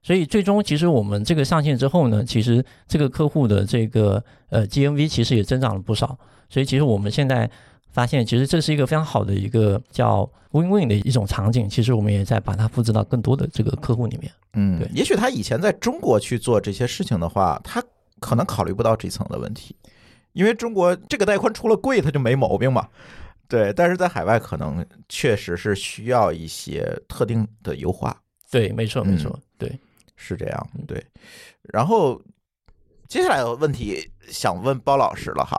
[0.04, 6.18] 所以最终，其实我们这个上线之后呢，其实这个客户的这个呃 GMV 其实也增长了不少。
[6.50, 7.50] 所以其实我们现在
[7.90, 11.70] 发现，其实这是一个非常好的一个叫 win-win 的一种场景。
[11.70, 14.30] 其实我们也在把它复制到更多的这个客户里面。
[14.56, 17.82] 嗯对，也许他以前在中国去做这些事情的话，他
[18.20, 19.74] 可能考虑不到这层的问题，
[20.34, 22.88] 因为中国这个带宽除了贵，它就没毛病嘛。
[23.48, 28.16] 对，但是在海外可能确实是需要一些特定的优化，
[28.52, 29.80] 对，没错，嗯没错，对。
[30.16, 30.86] 是这样嗯。
[30.86, 31.06] 对，
[31.62, 32.22] 然后
[33.08, 35.58] 接下来的问题想问包老师了哈，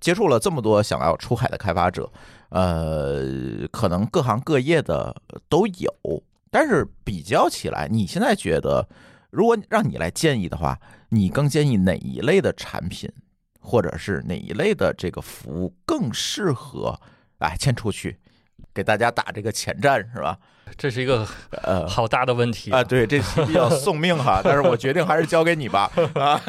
[0.00, 2.10] 接触了这么多想要出海的开发者，
[2.50, 5.14] 呃，可能各行各业的
[5.48, 8.88] 都有，但是比较起来，你现在觉得，
[9.30, 10.78] 如果让你来建议的话，
[11.08, 13.10] 你更建议哪一类的产品，
[13.60, 16.98] 或者是哪一类的这个服务更适合
[17.38, 18.18] 哎先出去，
[18.72, 20.38] 给大家打这个前站是吧？
[20.76, 21.26] 这是一个
[21.62, 21.88] 呃。
[21.88, 25.90] 好大的问题啊，对，这题比较送命哈， 但是我决定还是交给你吧。
[26.14, 26.40] 啊，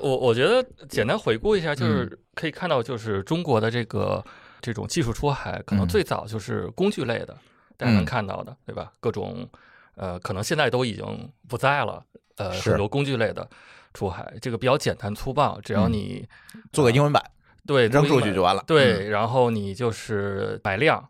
[0.00, 4.24] 我我觉得简单回顾一下，嗯就是可以看到，就是中国的这个
[4.60, 7.36] 这种技术出海，可能嗯最早就是工具类的，
[7.76, 8.92] 大家能看到的，对吧？
[9.00, 9.48] 各种
[9.96, 12.02] 呃，可能现在都已经不在了，
[12.36, 13.48] 呃，很多工具类的
[13.94, 16.28] 出海，这个比较简单粗暴，只要嗯你
[16.72, 17.22] 做个英文版，
[17.66, 18.62] 对扔出去就完了。
[18.66, 21.06] 对，然后你就是买量，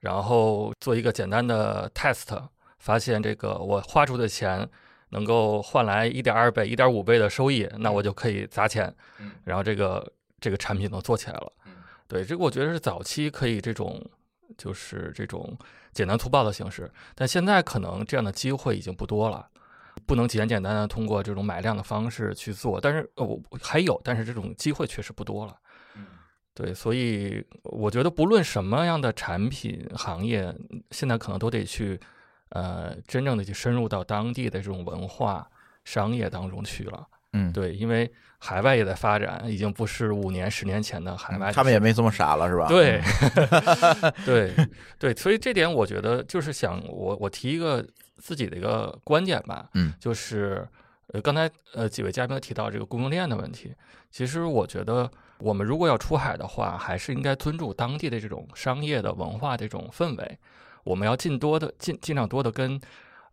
[0.00, 2.42] 然后做一个简单的 test，
[2.78, 4.68] 发现这个我花出的钱
[5.10, 11.72] 能够换来一点二倍、一点五倍的收益，那我就可以砸钱嗯，然后这个这个产品能做起来了嗯。
[12.06, 14.04] 对，这个我觉得是早期可以这种
[14.56, 15.56] 就是这种
[15.92, 19.48] 简单粗暴的形式，但现在可能这样的机会已经不多了。
[20.06, 25.58] 不能简简单单通过这种买量的方式去做，但是呃我还有，但是这种机会确实不多了。
[26.58, 30.52] 对，所以我觉得不论什么样的产品行业，
[30.90, 31.96] 现在可能都得去，
[32.48, 35.48] 呃，真正的去深入到当地的这种文化、
[35.84, 37.06] 商业当中去了。
[37.34, 42.66] 嗯，对，因为海外也在发展，已经不是五年、十年前的海外他们也没这么傻了，是吧？
[42.66, 43.00] 对，
[44.26, 44.52] 对，
[44.98, 47.86] 对，所以这点我觉得就是想我我提一个
[48.16, 50.66] 自己的一个观点吧，嗯，就是
[51.12, 53.72] 呃刚才呃几位嘉宾提到这个供应链的问题，
[54.10, 55.08] 其实我觉得
[55.40, 60.38] 我们如果要出海的话，还是应该尊重当地的这种商业的文化这种氛围，
[60.84, 62.80] 我们要尽多的尽尽量多的跟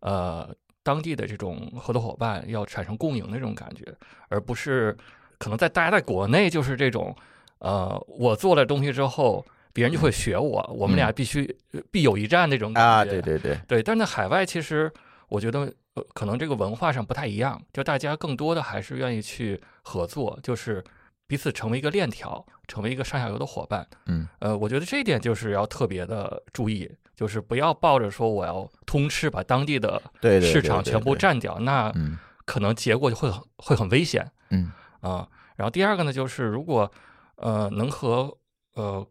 [0.00, 0.48] 呃
[0.82, 3.84] 当地的这种合作伙伴要产生共赢的这种感觉，
[4.28, 4.96] 而不是
[5.38, 7.14] 可能在大家在国内就是这种。
[7.58, 9.42] 呃，我做了东西之后，
[9.72, 11.42] 别人就会学我，我们俩必须
[11.72, 12.86] 呃必有一战那种感觉。
[12.86, 14.92] 啊，对对对，对，但是在海外，其实
[15.28, 15.60] 我觉得
[15.94, 20.84] 呃，可能这个文化上不太一样，就大家更多的还是愿意去合作，就是
[21.26, 23.86] 彼此成为一个链条，成为一个上下游的伙伴。
[24.06, 30.00] 嗯，呃，我觉得这一点就是要特别的注意，就是不要抱着说我要通吃，把当地的
[30.40, 34.30] 市场全部对对占掉，那嗯可能结果就会很会很危险。
[34.50, 34.70] 嗯
[35.00, 35.28] 啊。
[35.56, 36.90] 然后第二个呢，就是如果
[37.36, 38.36] 呃能和
[38.74, 39.06] 呃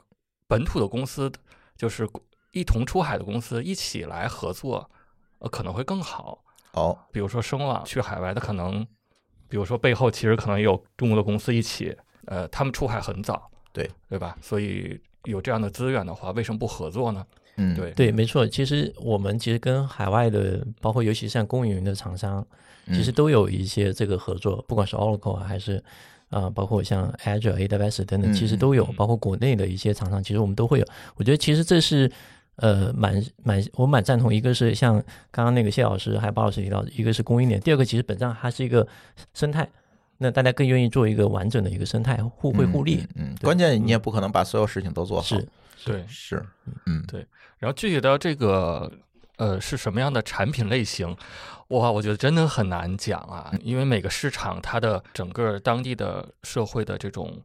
[0.48, 1.32] 本土的公司，
[1.76, 2.08] 就是
[2.52, 4.90] 一同出海的公司一起来合作，
[5.40, 6.44] 呃可能会更好。
[6.74, 8.86] 哦，比如说声望去海外，它可能，
[9.48, 14.38] 比如说背后其实可能也有中国的公司一起，呃，他们出海很早，对对吧？
[14.42, 17.26] 所以有这样的资源的话，为什么不合作呢？
[17.58, 18.46] 嗯，对对，没错。
[18.46, 22.46] 其实我们其实跟海外的，包括尤其像公有云的厂商，
[22.88, 25.82] 其实嗯都有一些这个合作，不管是 Oracle 啊，还是
[26.30, 28.84] 啊、包括像 Azure、AWS 等等，其实都有。
[28.98, 30.86] 包括国内的一些厂商，其实我们都会有。
[31.16, 32.12] 我觉得其实这是
[32.58, 34.34] 呃蛮蛮我蛮赞同。
[34.34, 34.96] 一个是像
[35.32, 38.88] 刚刚那个谢老师还有包老师提到的，一个是供应链，第二个其实本质上它是一个
[39.34, 39.68] 生态。
[40.18, 43.06] 那大家更愿意做一个完整的一个生态，互惠互利。
[43.16, 45.48] 嗯，嗯关键你也不可能把所有事情都做好，是
[45.84, 46.42] 对，是，
[46.86, 47.28] 嗯，对
[47.60, 48.90] 然后具体到这个
[49.36, 51.14] 呃是什么样的产品类型，
[51.68, 57.38] 哇，我觉得真的很难讲啊，因为每个市场它的整个当地的社会的这种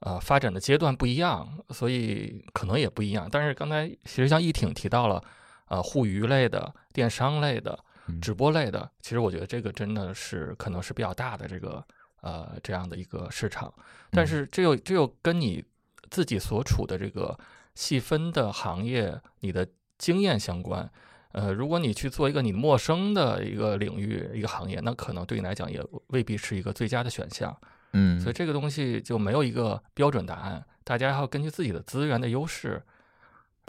[0.00, 3.28] 呃发展的阶段不一样，所以可能也不一样。
[3.30, 5.22] 但是刚才其实像易挺提到了
[5.68, 7.78] 呃互娱类的、电商类的
[8.08, 11.84] 嗯、直播类的，其实我觉得这个真的是可能是比较大的这个
[12.20, 13.72] 呃这样的一个市场，
[14.10, 15.64] 但嗯是这又这又跟你
[16.08, 17.36] 自己所处的这个
[17.74, 19.66] 细分的行业，你的
[19.98, 20.88] 经验相关。
[21.32, 27.54] 呃，如果你去做一个你陌生的一个领域、一个行业，那可能对你来讲也未必是一个最佳的选项。
[27.92, 32.82] 嗯，所以这个东西就没有一个标准答案，大家要根据自己的资源的优势，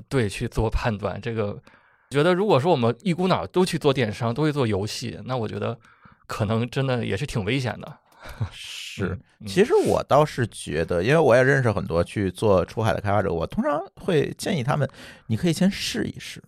[0.10, 1.20] 对去做判断。
[1.22, 1.62] 这个
[2.10, 5.78] 觉得，如果说我们一股脑都去做电商，都去做游戏，那我觉得
[6.26, 8.00] 可能真的也是挺危险的。
[8.52, 9.20] 是。
[9.40, 14.90] 嗯其实我倒是觉得，因为我也认识很多去做出海的开发者，我通常会建议他们，
[15.28, 16.44] 你可以先试一试，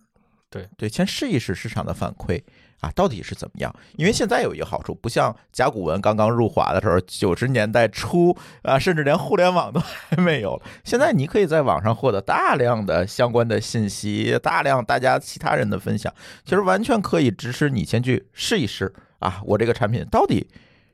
[0.50, 2.42] 对对，先试一试市场的反馈
[2.80, 3.74] 啊，到底是怎么样？
[3.96, 16.12] 因为现在有一个好处，不像甲骨文刚刚入华的时候，九十年代初啊，甚至连互联网都还没有，现在你可以在网上获得大量的相关的信息，大量大家其他人的分享，
[16.44, 20.48] 其实完全可以支持你先去试一试啊，我这个产品到底。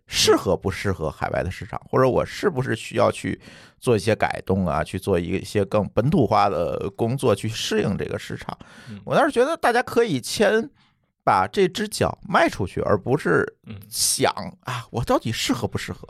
[0.09, 3.41] 适合不适合海外的市场，或者我是不是需要去
[3.81, 8.57] 做一些改动啊，去做一些更本土化的工作，去适应这个市场
[8.89, 9.01] 嗯？
[9.05, 10.71] 我倒是觉得大家可以先
[11.27, 16.07] 把这只脚迈出去，而不是嗯想啊，我到底适合不适合？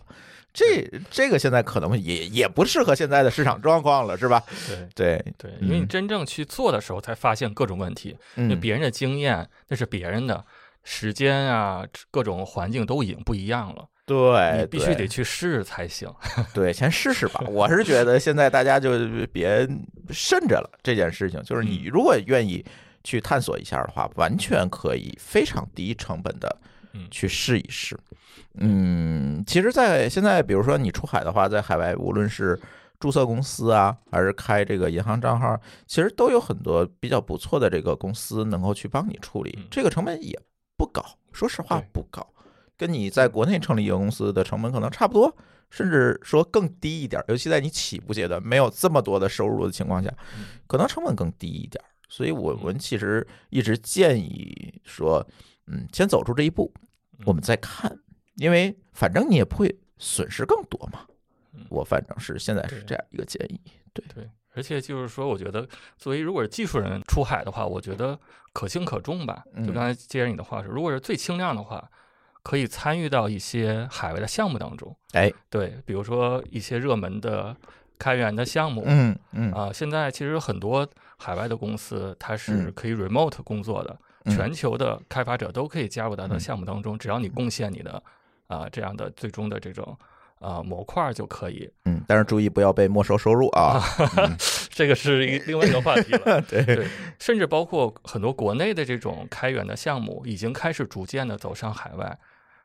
[0.52, 4.42] 这这个现在可能也也不适合现在的市场状况了，是吧？
[4.66, 8.14] 对对，对，因为你嗯真正去做的时候，才发现各种问题。
[8.36, 10.44] 因别人的经验那是别人的，
[10.84, 16.12] 时间啊，各种环境都已经不一样了，对，你必须得去试才行。
[16.52, 17.42] 对，先试试吧。
[17.48, 18.90] 我是觉得现在大家就
[19.32, 19.66] 别
[20.10, 22.62] 慎着了这件事情，就是你如果愿意
[23.06, 26.58] 去探索一下的话，完全可以非常低成本的
[26.92, 27.96] 嗯去试一试。
[28.54, 32.58] 嗯，其实，在现在，比如说你出海的话，在海外无论是
[32.98, 40.36] 注册公司啊，还是开这个银行账号，其实都有很多比较不错的这个公司能够去帮你处理嗯，这个成本也
[40.76, 42.26] 不高，说实话不高，
[42.76, 45.32] 跟你在国内成立一个公司的成本可能差不多。
[45.68, 50.08] 甚至说更低一点，尤其在你起步阶段没有这么多的收入的情况下，
[50.68, 51.82] 可能成本更低一点。
[52.08, 55.26] 所以我们其实一直建议说，
[55.66, 56.72] 嗯，先走出这一步，
[57.24, 57.98] 我们再看，
[58.36, 61.06] 因为反正你也不会损失更多嘛
[61.52, 61.66] 嗯。
[61.68, 63.60] 我反正是现在是这样一个建议。
[63.92, 68.18] 对对，而且就是说，我觉得作为如果是技术人出海的话，我觉得
[68.52, 69.44] 可轻可重吧。
[69.54, 71.90] 嗯就刚才接着你的话说，如果是最轻量的话，
[72.42, 74.96] 可以参与到一些海外的项目当中。
[75.12, 77.56] 哎，对，比如说一些热门的
[77.98, 78.84] 开源的项目。
[78.86, 88.02] 嗯嗯啊，现在其实很多海外的公司，它是嗯可以 remote 工作的，嗯全球的开发者都可以加入到它的嗯项目当中，只要你贡献你的
[88.46, 89.96] 啊这样的最终的这种
[90.38, 91.70] 啊模块就可以。
[91.84, 93.80] 嗯，但是注意不要被没收收入啊。
[94.18, 94.36] 嗯
[94.76, 96.38] 这个是一另外一个话题了。
[96.46, 96.86] 对，对，
[97.18, 102.18] 甚至包括很多国内的这种开源的项目，已经开始逐渐的走上海外，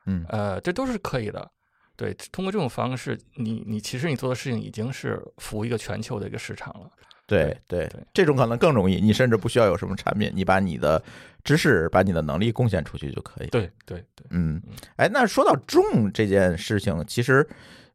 [0.07, 1.49] 嗯呃，这都是可以的。
[1.95, 6.89] 对，通过这种方式，你你其实你做的事情已经是服务一个全球的一个市场了。
[7.37, 11.01] 对对对，这种可能更容易，你甚至不需要有什么产品，你把你的
[11.43, 13.47] 知识、把你的能力贡献出去就可以。
[13.47, 14.61] 对对对，嗯，
[14.97, 17.47] 哎，那说到种这件事情，其实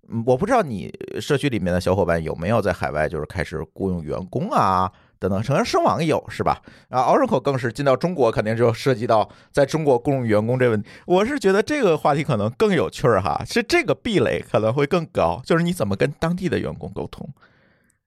[0.09, 6.61] 嗯我不知道你社区里面的小伙伴有没有在海外就是开始雇佣员工啊等等，可能声网有是吧？
[6.91, 10.89] 啊，Oracle 更是进到中国，肯定就涉及到在中国雇佣员工这问题。
[11.07, 17.29] 我是觉得这个话题可能更有趣儿哈，是这个壁垒可能会更高，就是你怎么跟当地的员工沟通。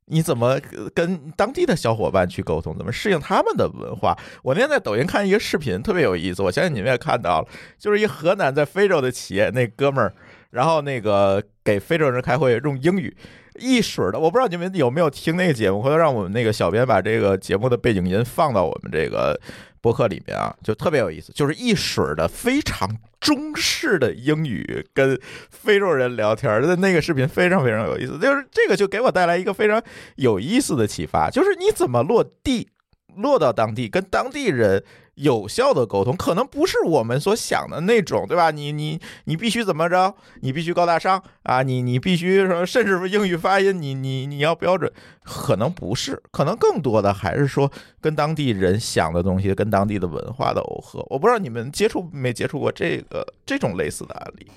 [0.10, 0.60] 你怎么
[0.93, 2.78] 跟当地的小伙伴去沟通？
[2.78, 4.18] 怎么适应他们的文化？
[4.43, 7.47] 我那天在抖音看一个视频，特别有意思，我相信你们也看到了，
[7.78, 10.14] 就是一河南在非洲的企业，那哥们儿
[10.51, 13.15] 然后那个给非洲人开会用英语，
[13.59, 19.39] 一水儿的，我不知道你们有没有听那个节目，回头让我们那个小编把这个节目的背景音放到我们这个
[19.81, 22.89] 播客里面啊，就特别有意思，就是一水儿的非常
[23.19, 25.19] 中式的英语跟
[25.49, 29.81] 非洲人聊天的那个视频非常非常有意思，就是这个就给我带来一个非常
[30.15, 32.69] 有意思的启发，就是你怎么落地。
[33.15, 34.81] 落到当地，跟当地人
[35.20, 38.51] 有效的沟通，可能不是我们所想的那种，对吧？
[38.51, 40.15] 你你你必须怎么着？
[40.41, 41.61] 你必须高大上啊！
[41.61, 44.89] 你你必须说，甚至英语发音，你你你要标准，
[45.24, 51.05] 可能不是，可能更多的还是说跟当地人想的东西，跟当地的文化的耦合。
[51.09, 54.47] 我不知道你们接触没接触过这个这种类似的案例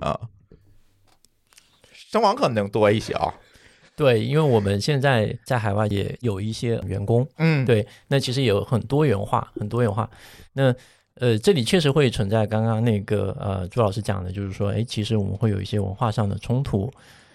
[0.00, 0.20] 啊？
[1.92, 3.34] 声网可能多一些啊。
[3.98, 10.08] 对，因为我们现在在海外也有一些员工，嗯，对，那其实有很多元化，很多元化。
[10.52, 10.72] 那
[11.14, 16.88] 呃，这里确实会存在刚刚那个呃朱老师讲的，就是说，哎，其实我们会有一些文化上的冲突。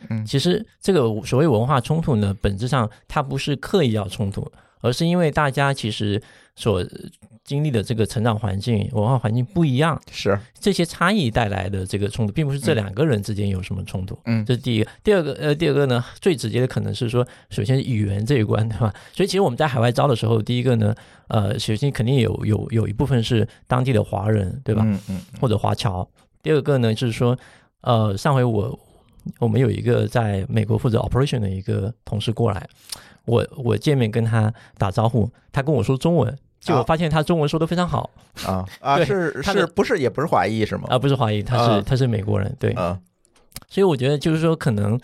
[0.09, 4.49] 嗯，其实这个所谓文化冲突呢，本质上它不是刻意要冲突，
[4.84, 6.21] 而是因为大家其实
[6.55, 6.86] 所。
[7.45, 14.17] 经历的这个成长环境、文化环境不一样，是这些差异带来的这个冲突，并不是这两个人之间有什么冲突。
[14.23, 14.89] 嗯，这是第一个。
[15.03, 18.93] 第二个，呃，第二个呢，最直接的可能是说，首先语言这一关，对吧？
[19.11, 20.95] 所以其实我们在海外招的时候，第一个呢，
[21.27, 24.84] 呃，首先肯定有有有一部分是当地的华人，对吧？
[24.86, 25.21] 嗯嗯。
[25.41, 26.09] 或者华侨。
[26.41, 27.38] 第二个呢，就是说，
[27.81, 28.79] 呃，上回我
[29.39, 32.65] 我们有一个在美国负责 operation 的一个同事过来，
[33.26, 36.38] 我我见面跟他打招呼，他跟我说中文。
[36.59, 38.09] 就我发现他中文说的非常好
[38.45, 40.84] 啊啊 是是不是也不是华裔是吗？
[40.88, 42.97] 啊不是华裔，他是他是美国人对啊，
[43.67, 44.97] 所以我觉得就是说可能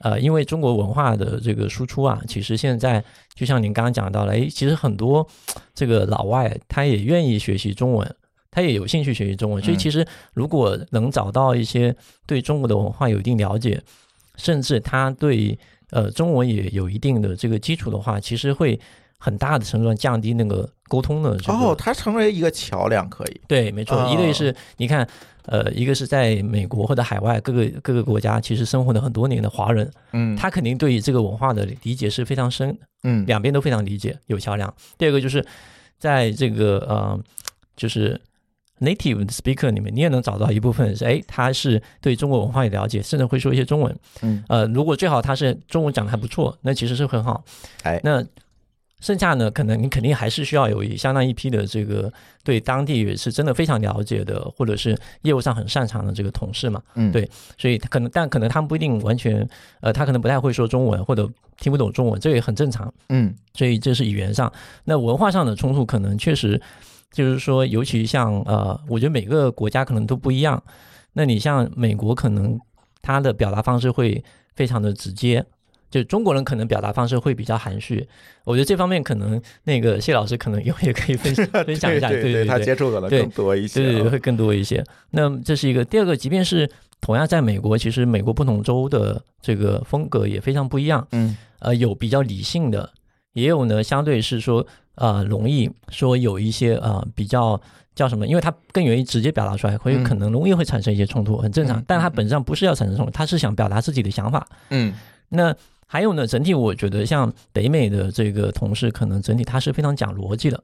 [0.00, 3.02] 呃因为中国文化的这个输出啊，其实现在
[3.34, 5.26] 就像您刚刚讲到了，哎，其实很多
[5.74, 8.16] 这个老外他也愿意学习中文，
[8.50, 11.96] 他也有兴趣学习中文，所以其实如果能找到一些
[12.26, 13.82] 对中国的文化有一定了解，
[14.36, 15.58] 甚至他对
[15.90, 18.78] 呃中文也有一定的这个基础的话，其实会。
[19.18, 24.06] 很大的程度上降低那个沟通的哦，它成为一个桥梁可以对，没错。
[24.12, 25.08] 一类是你看，
[25.46, 34.72] 呃，一个是在美国或者海外各个各个国家，其实生活了很多年的华人，嗯，他肯定对于这个文化的理解是非常深，嗯，两边都非常理解，有桥梁。
[34.98, 35.44] 第二个就是
[35.98, 37.18] 在这个呃，
[37.74, 38.20] 就是
[38.80, 47.44] native speaker 里面，你也能找到一部分是，哎，他是对中国文化有了解，甚至会说一些中文，嗯，呃，如果最好他是中文讲的还不错，那其实是很好，
[47.82, 48.24] 哎，那。
[48.98, 52.10] 剩下呢，可能你肯定还是需要有一相当一批的这个
[52.42, 56.82] 对当地是真的非常了解的，或者是业务上很擅长的这个同事嘛。
[56.94, 59.46] 嗯，对，所以可能，但可能他们不一定完全，
[59.80, 62.92] 呃，他可能不太会说中文或者听不懂中文，这也很正常。
[63.10, 64.50] 嗯，所以这是语言上，
[64.82, 66.60] 那文化上的冲突可能确实
[67.16, 70.62] 就是说，尤其像呃，我觉得每个国家可能都不一样。
[71.14, 72.60] 那你像美国，可能
[73.00, 74.22] 他的表达方式会
[74.54, 75.42] 非常的直接。
[75.88, 78.06] 就中国人可能表达方式会比较含蓄，
[78.44, 84.84] 我觉得这方面可能那个谢老师可能也也可以分享 分享一下，对对对，他接触可能更多一些，对对会更多一些。
[85.12, 86.68] 那这是一个第二个，即便是
[87.00, 92.92] 同样在美国，其实美国不同州的这个风格也非常不一样，嗯，呃，有比较理性的，
[93.32, 97.58] 也有呢相对是说呃容易说有一些呃比较
[97.94, 101.82] 叫什么，因为他更愿意直接表达出来，会可能容易会产生一些冲突，很正常。
[101.86, 104.92] 但他本质上不是要产生冲突，他是想表达自己的想法，嗯，
[105.30, 105.54] 那。
[105.88, 110.60] 还有呢，整体我觉得像北美的这个同事，可能整体他是非常讲逻辑的，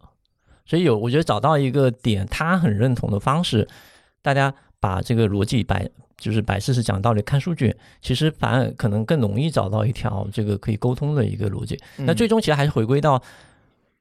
[0.67, 3.69] 所以有我觉得找到一个点，他很认同的方式，
[4.21, 11.79] 大家把这个逻辑摆就是摆事实讲道理看数据，其实反而可能更容易找到一条这个可以沟通的一个逻辑。
[11.99, 13.23] 那最终其实还是回归到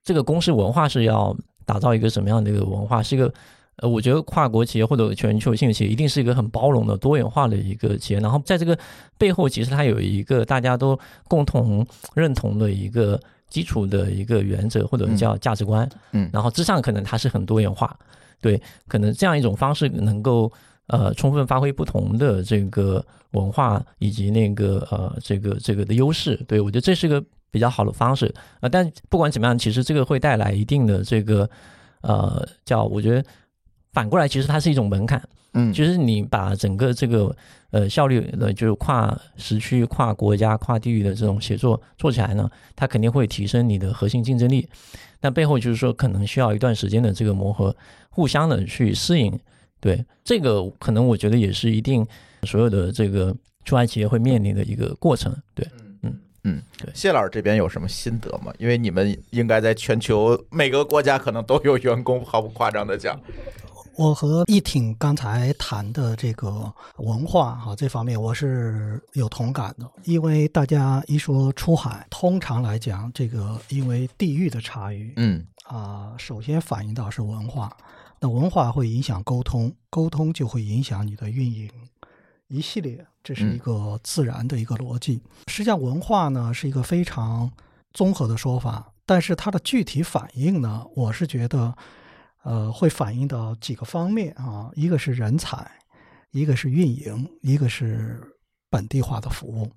[0.03, 1.35] 这个公司文化是要
[1.65, 3.33] 打造一个什么样的一个文化，是一个。
[3.77, 8.19] 呃，我觉得跨国企业或者全球性企业一定是一个很包容的、多元化的一个企业。
[8.19, 8.77] 然后在这个
[9.17, 11.83] 背后，其实它有一个大家都共同
[12.13, 15.89] 认同的一个基础的一个原则或者叫价值观。
[16.11, 17.97] 嗯，然后之上可能它是很多元化，
[18.39, 20.51] 对，可能这样一种方式能够
[20.87, 26.35] 呃充分发挥不同的这个文化以及那个呃这个这个的优势。
[26.47, 28.67] 对我觉得这是个比较好的方式啊。
[28.67, 31.47] 但不管怎么样，其实这个会带来一定的这个
[32.01, 33.23] 呃叫我觉得。
[33.93, 35.21] 反过来，其实它是一种门槛。
[35.53, 37.35] 嗯，就是你把整个这个
[37.71, 44.65] 呃效率的，就是跨时区、跨国家、跨地域的这种协作做起来呢，它肯定会提升你的核心竞争力。
[45.19, 47.75] 但背后就是说，可能需要一段时间的这个磨合，
[48.09, 49.37] 互相的去适应。
[49.81, 52.07] 对这个，可能我觉得也是一定
[52.43, 53.35] 所有的这个
[53.65, 55.35] 出海企业会面临的一个过程。
[55.53, 55.67] 对，
[56.43, 56.61] 嗯。
[56.93, 58.53] 谢老师这边有什么心得吗？
[58.57, 63.19] 因为你们应该在全球每个国家可能都有员工，毫不夸张的讲。
[63.97, 69.85] 我和一挺刚才谈的这个文化哈这方面，我是有同感的。
[70.05, 77.75] 因为大家一说出海，通常来讲，这个因为地域的差异，嗯啊，首先反映到是文化，
[78.21, 81.69] 那文化会影响沟通，沟通就会影响你的运营，
[82.51, 85.21] 一系列，这是一个自然的一个逻辑。
[85.47, 87.51] 实际上，文化呢是一个非常
[87.93, 91.75] 综合的说法，但是它的具体反应呢，我是觉得。
[92.43, 95.71] 呃，会反映到几个方面啊，一个是人才，
[96.31, 98.19] 一个是运营，一个是
[98.67, 99.71] 本地化的服务。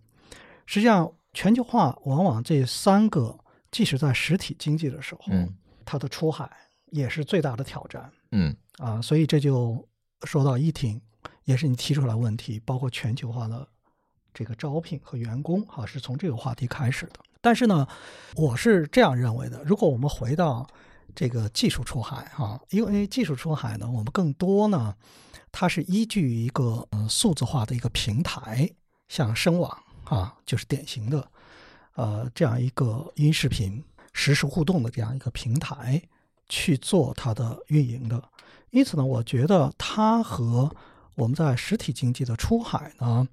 [0.64, 3.38] 实际上，全球化往往这三个，
[3.70, 5.54] 即使在实体经济的时候，嗯，
[5.84, 6.50] 它的出海
[6.86, 8.10] 也是最大的挑战。
[8.30, 9.86] 嗯啊，所以这就
[10.22, 10.98] 说到一挺，
[11.44, 13.66] 也是你提出来问题，包括全球化的
[14.32, 17.20] 这个招聘和员工，哈，是从这个话题开始的。
[17.40, 17.86] 但是呢，
[18.36, 20.66] 我是这样认为的，如果我们回到。
[21.14, 24.92] 这个技术出海哈，因为技术出海呢，我们更多呢，
[25.52, 28.68] 它是依据一个嗯数字化的一个平台，
[29.06, 31.30] 像声网啊，就是典型的
[31.94, 33.80] 呃这样一个音视频
[34.12, 36.02] 实时互动的这样一个平台
[36.48, 38.20] 去做它的运营的。
[38.70, 40.74] 因此呢，我觉得它和
[41.14, 43.26] 我们在实体经济的出海呢，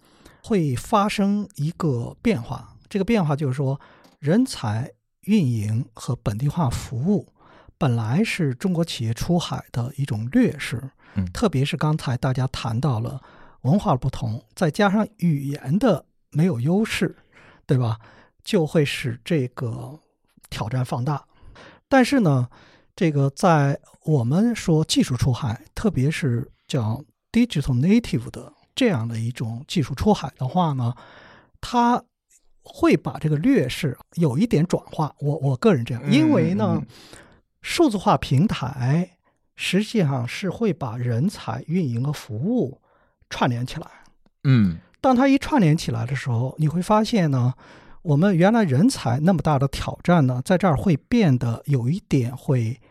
[0.44, 2.76] 会发生一个变化。
[2.90, 3.80] 这个变化就是说，
[4.20, 7.28] 人才运营和本地化服务。
[7.78, 13.20] 本来是中国企业出海的一种劣势，嗯，特别是刚才大家谈到了
[13.62, 17.18] 文化不同，再加上语言的没有优势，
[17.66, 18.00] 对吧？
[18.44, 20.00] 就会使这个
[20.52, 21.26] 挑战放大。
[21.90, 22.48] 但是呢，
[22.96, 30.94] 这个在我们说技术出海，特别是叫 digital native 的这样的一种技术出海的话呢，
[31.60, 32.04] 它
[32.64, 35.16] 会把这个劣势有一点转化。
[35.20, 36.82] 我我个人这样，因为呢。
[37.64, 39.18] 数字化平台
[39.56, 42.82] 实际上是会把人才、运营和服务
[43.30, 43.86] 串联起来。
[44.46, 47.54] 嗯，当它一串联起来的时候，你会发现呢，
[48.02, 52.82] 我们原来人才那么大的挑战呢，在这儿会变得有一点会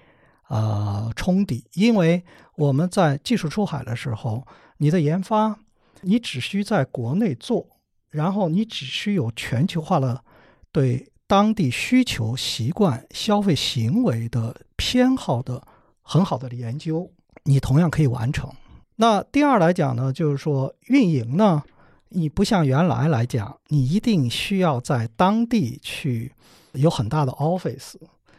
[0.50, 2.22] 呃冲抵，因为
[2.56, 4.46] 我们在技术出海的时候，
[4.76, 5.58] 你的研发
[6.02, 7.66] 你只需在国内做，
[8.10, 10.22] 然后你只需有全球化的
[10.70, 11.06] 对。
[11.30, 15.62] 当地需求、习惯、消费行为的偏好的
[16.02, 17.08] 很好的研究，
[17.44, 18.50] 你同样可以完成。
[18.96, 21.62] 那第二来讲呢，就是说运营呢，
[22.08, 26.32] 你不像原来来讲，你一定需要在当地去
[26.72, 27.94] 有很大的 office。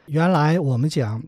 [0.08, 1.24] 原来我们讲，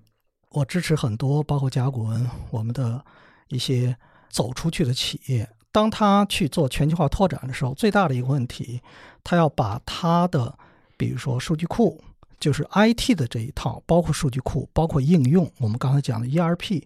[0.53, 3.03] 我支持很多，包括甲骨文，我们的
[3.49, 3.97] 一些
[4.29, 8.79] 走出去的企业，当他去做全球化拓展的时候，最大的一个问题，
[9.23, 10.55] 他要把他的
[10.95, 11.99] 比如说数据库，
[12.39, 16.83] 就是 IT 的这一套，包括数据库，包括应用，我们刚才讲的 ERP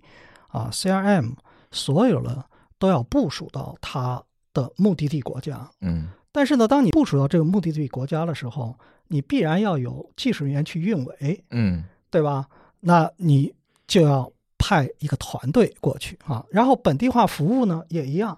[0.47, 1.34] 啊、CRM，
[1.72, 2.45] 所有的
[2.80, 5.70] 都要部署到他的目的地国家。
[5.82, 8.78] 嗯，但是呢，当你部署到这个目的地国家的时候，
[9.09, 12.47] 你必然要有技术人员去运维，嗯，对吧？
[12.80, 13.53] 那你
[13.88, 16.46] 就要派一个团队过去啊。
[16.52, 18.38] 然后本地化服务呢也一样，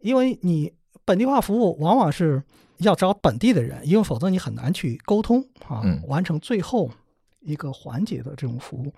[0.00, 0.72] 因为你
[1.04, 2.42] 本地化服务往往是。
[2.80, 6.90] 要找本地的人，因为否则你很难去沟通啊，完成最后
[7.40, 8.92] 一个环节的这种服务。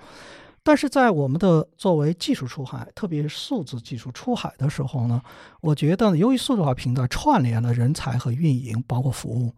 [0.65, 5.23] 但是在我们的作为技术出海，特别是数字技术出海的时候呢，
[5.61, 9.55] 我觉得由于数字化平台串联了人才和运营，包括服务，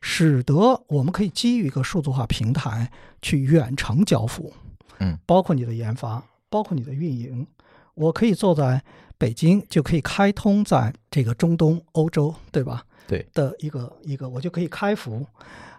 [0.00, 2.90] 使得我们可以基于一个数字化平台
[3.22, 4.52] 去远程交付，
[5.00, 7.46] 嗯，包括你的研发，包括你的运营，
[7.94, 8.82] 我可以坐在
[9.18, 12.84] 北京，就可以开通在这个中东、欧洲，对吧？
[13.06, 13.26] 对。
[13.34, 15.26] 的一个一个，我就可以开服，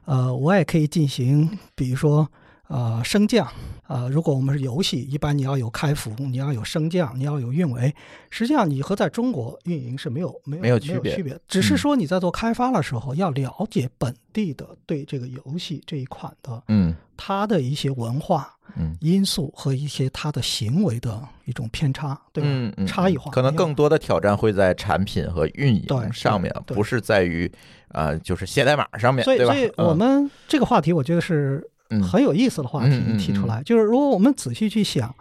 [0.05, 2.28] 呃，我也可以进行，比如说，
[2.72, 3.45] 呃，升降，
[3.84, 7.93] 啊，如果我们是游戏，一般你要有开服，你要有升降，你要有运维，
[8.30, 18.55] 实际上你和在中国运营是没有没有没有区别，只是说你在做开发的时候要了解本地的对这个游戏这一款的，嗯，它的一些文化。
[18.78, 22.49] 嗯，因素和一些它的行为的一种偏差，对吧？
[22.49, 27.51] 嗯嗯，差异化可能更多的挑战会在产品和运营上面，不是在于
[27.89, 31.61] 啊，就是写代码上面，所以，所以我们这个话题，我觉得是
[31.99, 33.63] 很有意思的话题提出来。
[33.63, 35.13] 就是如果我们仔细去想，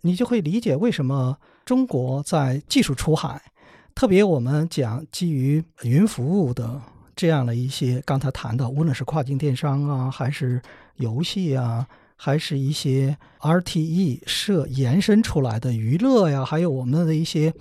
[0.00, 3.40] 你就会理解为什么中国在技术出海，
[3.94, 6.80] 特别我们讲基于云服务的
[7.14, 10.60] 这样的一些，刚才谈的，无论是跨境电商啊，还是
[10.96, 11.86] 游戏啊。
[12.14, 17.52] 还是一些 RTE 设延伸出来的娱乐呀，还有我们的一些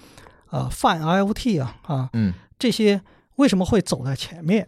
[0.51, 3.01] 呃泛 IOT 啊啊，嗯，这些
[3.37, 4.67] 为什么会走在前面？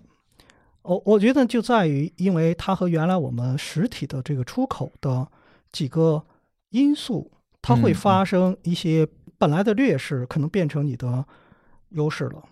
[0.83, 5.27] 我我觉得就在于，因为它和原来我们实体的这个出口的
[5.71, 6.23] 几个
[6.69, 7.31] 因素，
[7.61, 9.07] 它会发生一些
[9.37, 11.25] 本来的劣势可能变成你的
[11.89, 12.43] 优势了。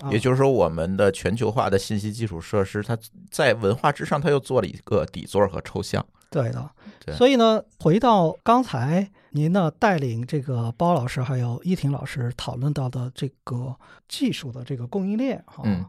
[0.00, 2.98] 啊也就是说，我们的全球化的信息基础设施，它
[3.30, 6.04] 在文化之上，它又做了一个底座和抽象。
[6.28, 6.68] 对的，
[7.04, 13.76] 对所以呢，回到刚才您呢带领这个包老师还有依婷老师讨论到的这个
[14.08, 15.86] 技术的这个供应链哈，嗯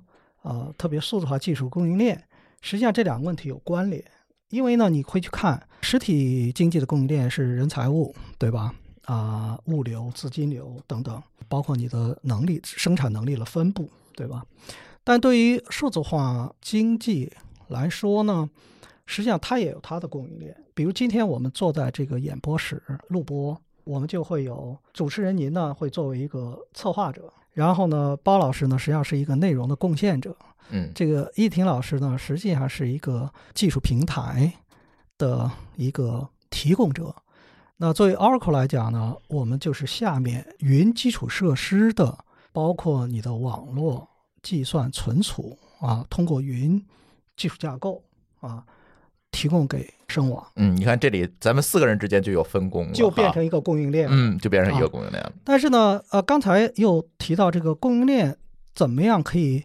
[0.48, 2.24] 呃，特别数字化技术供应链，
[2.62, 4.02] 实际上这两个问题有关联，
[4.50, 8.74] 因为呢，你会去看实体经济的供应链是人财物，对吧？
[9.04, 14.46] 啊、物流、资金流等等，包括你的能力、生产能力的分布，对吧？
[15.04, 17.30] 但对于数字化经济
[17.68, 18.50] 来说呢，
[19.06, 20.56] 实际上它也有它的供应链。
[20.74, 30.38] 比如今天我们坐在这个演播室录播，我们就会有主持人您呢会作为一个策划者，然后呢包老师呢实际上是一个内容的贡献者，
[30.70, 34.54] 嗯这个易婷老师呢实际上是一个技术平台
[35.18, 37.16] 的一个提供者。
[37.78, 44.08] 那作为 Oracle 来讲呢，我们就是下面云基础设施的，包括你的网络
[44.44, 46.86] 计算存储啊，通过云
[47.36, 48.04] 技术架构
[48.40, 48.64] 啊，
[49.38, 54.08] 提供给声网，嗯，你看这里咱们四个人之间就有分工了，就变成一个供应链。
[54.10, 55.32] 嗯，就变成一啊个供应链了。
[55.44, 58.36] 但是呢，呃，刚才又提到这个供应链
[58.74, 59.64] 怎么样可以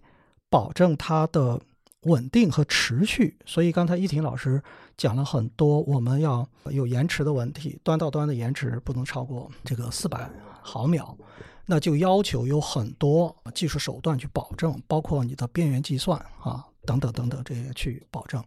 [0.50, 1.58] 保证它的
[2.02, 4.62] 稳定和持续，所以刚才依婷老师
[4.98, 10.28] 讲了很多，我们要有延迟的问题，端到端的延迟不能超过这个四百
[10.60, 11.16] 毫秒，
[11.64, 18.44] 那就要求有很多技术手段去保证，包括你的边缘计算啊等等等等这些去保证。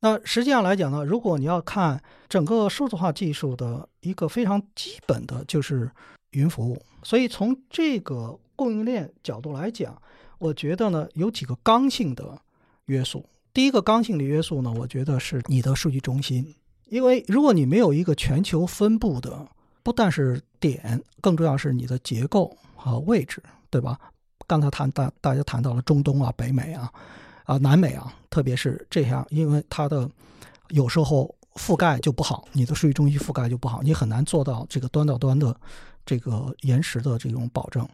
[0.00, 5.90] 那实际上来讲呢，如果你要看整个数字化技术的一个非常基本的就是
[6.30, 10.00] 云服务，所以从这个供应链角度来讲，
[10.38, 12.38] 我觉得呢有几个刚性的
[12.86, 13.24] 约束。
[13.54, 16.54] 第一个刚性的约束呢，我觉得是你的数据中心，
[16.88, 19.48] 因为如果你没有一个全球分布的，
[19.82, 23.98] 不但是点，更重要是你的结构和位置，对吧？
[24.46, 26.92] 刚才谈大大家谈到了中东啊、北美啊、
[27.46, 30.08] 啊南美啊，特别是这样，因为它的
[30.68, 35.58] 有时候覆盖就不好，你的数据中心覆盖就不好，你很难做到这个端到端的
[36.04, 37.88] 这个延时的这种保证。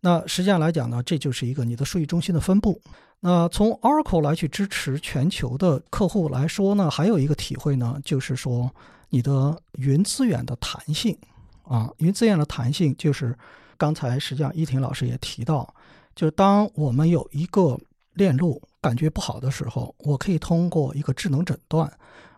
[0.00, 2.80] 那实际上来讲呢，这就是一个你的数据中心的分布。
[3.20, 8.70] 那从 Oracle 来去支持全球的客户来说呢，还有一个体会呢，就是说
[9.08, 11.16] 你的云资源的弹性
[11.64, 13.36] 啊，云资源的弹性就是
[13.78, 15.74] 刚才实际上依婷老师也提到，
[16.14, 17.78] 就是当我们有一个
[18.12, 21.92] 链路感觉不好的时候，我可以通过一个智能诊断，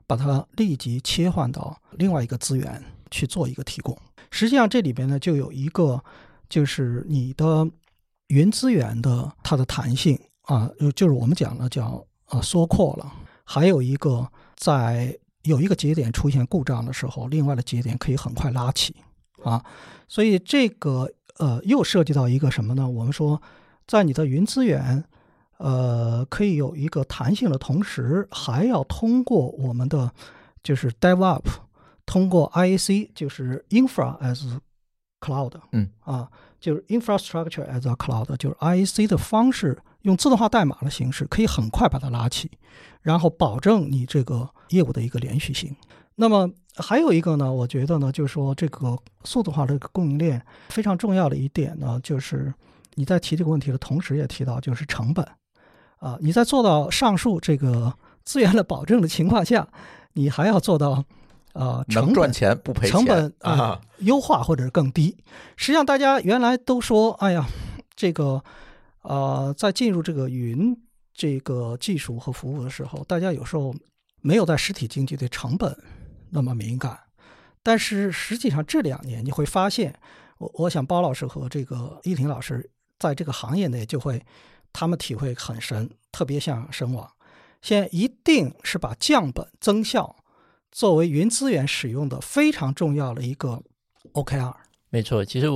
[0.07, 3.97] 把它立即切换到另外一个资源去做一个提供。
[4.30, 6.03] 实际上这里边呢，就有一个
[6.49, 7.68] 就是你的
[8.28, 13.12] 云资源的它的弹性啊，就就是我们讲的叫呃缩扩了。
[13.45, 14.26] 还有一个
[14.57, 18.95] 在有一个节点出现故障的时候，另外的节点可以很快拉起
[19.43, 19.64] 啊。
[20.07, 22.89] 所以这个呃又涉及到一个什么呢？
[22.89, 23.41] 我们说
[23.86, 25.03] 在你的云资源
[25.59, 30.11] 呃可以有一个弹性的同时，还要通过我们的
[30.63, 31.51] 就是 DevOps，
[32.07, 34.59] 通过 IAC 就是 Infra as
[35.21, 36.29] Cloud，嗯啊，
[36.61, 42.51] 就是 Infrastructure as a Cloud，就是 IAC 的方式，用自动化代码的形式，可以很快把它拉起，
[43.03, 45.75] 然后保证你这个业务的一个连续性。
[46.15, 52.53] 那么还有一个呢，我觉得呢，就是说这个数字化的供应链非常重要的一点呢，就是
[52.95, 55.27] 你在提这个问题的同时，也提到就是成本
[55.99, 57.93] 啊，你在做到上述这个
[58.25, 59.67] 资源的保证的情况下，
[60.13, 61.05] 你还要做到
[61.55, 65.17] 呃成本能赚钱不赔钱成本啊啊，优化或者是更低。
[65.57, 67.47] 实际上，大家原来都说，哎呀，
[67.97, 68.43] 这个
[69.03, 70.77] 呃，在进入这个云
[71.13, 73.75] 这个技术和服务的时候，大家有时候
[74.21, 75.77] 没有在实体经济对成本
[76.31, 76.99] 那么敏感。
[77.63, 79.95] 但是实际上这两年你会发现，
[80.39, 84.25] 我我想包老师和这个依婷老师在这个行业内就会，
[84.73, 87.11] 他们体会很深，特别像神网，
[87.62, 90.16] 现在一定是把降本增效
[90.71, 93.62] 作为云资源使用的非常重要的一个
[94.12, 94.55] OKR。
[94.91, 95.47] 没错，其实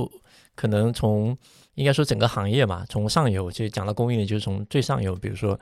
[0.55, 1.37] 可能从
[1.75, 5.59] 应该说整个行业嘛，从上游就讲到供应链，就是从最上游，比如说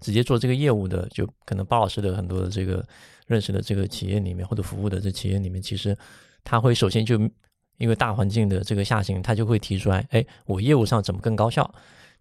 [0.00, 2.84] 直接做这个业务的，就可能包老师的很多的这个
[3.26, 5.96] 认识的这个企业里面或者服务的这企业里面，其实
[6.42, 7.16] 他会首先就
[7.76, 11.72] 因为大环境的这个下行，他就会提出来，哎，我业务上怎么更高效？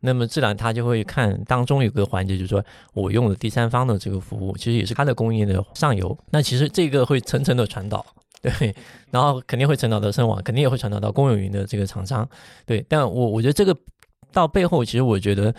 [0.01, 6.17] 那么自然他就会看当中有个环节，就是说我用了第三方的这个服务，其实也是它的供应链的上游。
[6.31, 8.05] 那其实这个会层层的传导，
[8.41, 8.75] 对，
[9.11, 12.27] 然后肯定会传导到深网，肯定也会传导到公有云的这个厂商，
[12.65, 12.83] 对。
[12.89, 13.75] 但我我觉得这个
[14.31, 15.53] 到背后，其实我觉得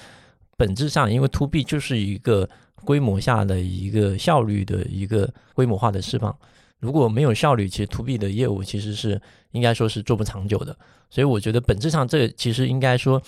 [0.56, 2.48] 本质上，因为 to B 就是一个
[2.84, 6.36] 规模下的一个效率的一个规模化的释放。
[6.80, 9.20] 如果没有效率，其实 to B 的业务其实是
[9.52, 10.76] 应该说是做不长久的。
[11.10, 13.22] 所以我觉得本质上这其实应该说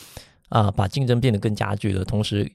[0.48, 2.50] 啊，把竞争变得更加剧的，同时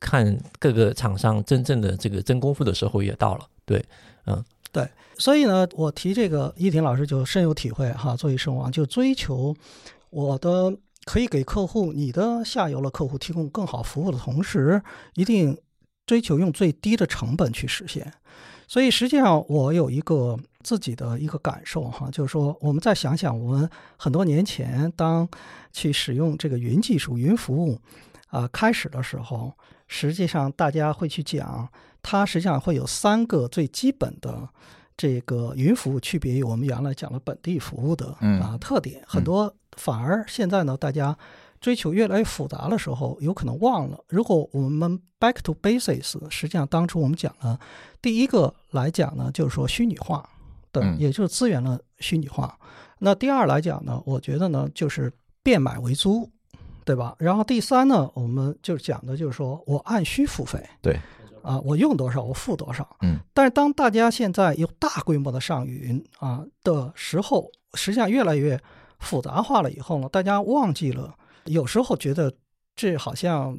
[0.00, 3.46] 看各个厂商真正的这个真功夫的时候也到了。
[3.64, 3.84] 对，
[4.26, 4.88] 嗯，对。
[5.16, 8.16] 所以呢，我提这个，依婷老师就深有体会哈。
[8.16, 9.56] 作为声网，就追求
[10.10, 10.72] 我的
[11.04, 14.80] 可以给客户、你的下游的客户提供更好服务的同时，
[15.14, 15.58] 一定
[16.06, 18.12] 追求用最低的成本去实现。
[18.68, 25.26] 所以实际上，我有一个自己的一个感受哈，就是说，我们再想想，我们很多年前当
[25.72, 27.80] 去使用这个云技术、云服务
[28.28, 29.52] 啊开始的时候，
[29.86, 31.68] 实际上大家会去讲，
[32.02, 34.48] 它实际上会有三个最基本的。
[35.00, 41.16] 这个云服务区别于我们原来讲的本地服务的啊特点，很多反而现在呢，大家
[41.60, 43.98] 追求越来越复杂的时候，有可能忘了。
[44.08, 47.58] 如果我们 back to basis，实际上当初我们讲了，
[48.00, 50.28] 第一个来讲呢，就是说虚拟化
[50.72, 52.58] 的，也就是资源的虚拟化。
[52.98, 56.28] 那第二来讲呢，我觉得呢，就是变买为租，
[56.84, 57.14] 对吧？
[57.18, 60.98] 然后第三呢，我们就讲的就是说我按需付费，对。
[61.40, 62.96] 啊，我用多少我付多少。
[63.00, 68.60] 嗯，但是当大家现在有大规模的上云啊的时候，实际上越来越
[68.98, 71.14] 复杂化了以后呢，大家忘记了，
[71.48, 72.32] 有时候觉得
[72.76, 73.58] 这好像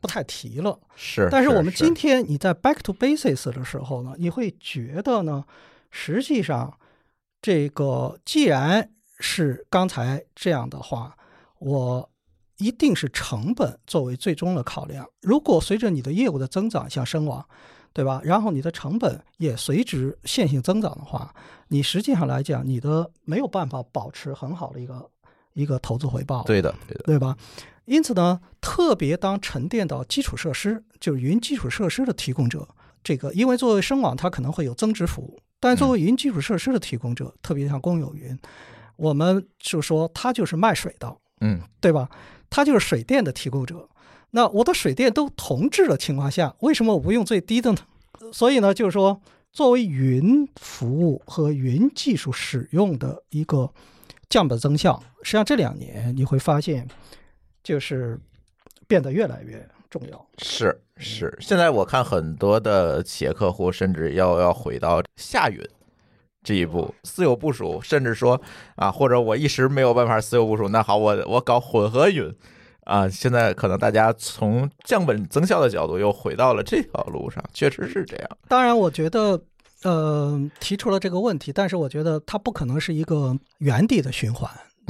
[0.00, 0.78] 不太提了。
[0.96, 5.44] 是，但是我们今天你在 back to basis 的时候呢，你会觉得呢，
[5.90, 6.78] 实际上
[7.40, 11.16] 这个既然是刚才这样的话，
[11.58, 12.10] 我。
[12.58, 15.06] 一定是成本作为最终的考量。
[15.20, 17.46] 如果随着你的业务的增长，像声网，
[17.92, 18.18] 对吧？
[18.24, 21.34] 然后你的成本也随之线性增长的话，
[21.68, 25.10] 你实际上来讲，你的没有办法保持很好的一个
[25.56, 26.44] 一个投资回报。
[26.44, 27.36] 对的，对的，对吧？
[27.86, 32.68] 因此呢，特别当沉淀到基础设施，就是云基础设施的提供者，
[33.02, 38.36] 这个因为作为声网，它可能会有增值服务，但作为云基础设施的提供者，特别像公有云，
[38.96, 42.08] 我们就说它就是卖水的，嗯，对吧？
[42.50, 43.88] 它就是水电的提供者，
[44.32, 47.78] 那我的水电都同质的情况下，为什么我不用最低的呢？
[48.32, 49.20] 所以呢，就是说，
[49.52, 53.72] 作为云服务和云技术使用的一个
[54.28, 56.86] 降本增效，实际上这两年你会发现，
[57.64, 58.16] 就是
[58.86, 60.26] 变得越来越重要。
[60.38, 65.60] 是是，现在我看很多的企业客户甚至要要回到下云
[66.44, 68.40] 这一步，私有部署，甚至说
[68.76, 72.32] 啊，或者我一时没有办法私有部署，那好，我我搞混合云
[72.84, 73.08] 啊。
[73.08, 78.30] 现在可能大家从降本增效的角度又回到了这条路上，确实是这样。
[78.46, 79.42] 当然，我觉得
[79.82, 84.48] 呃提出了这个问题，但是我觉得它不可能是一个原地的循环，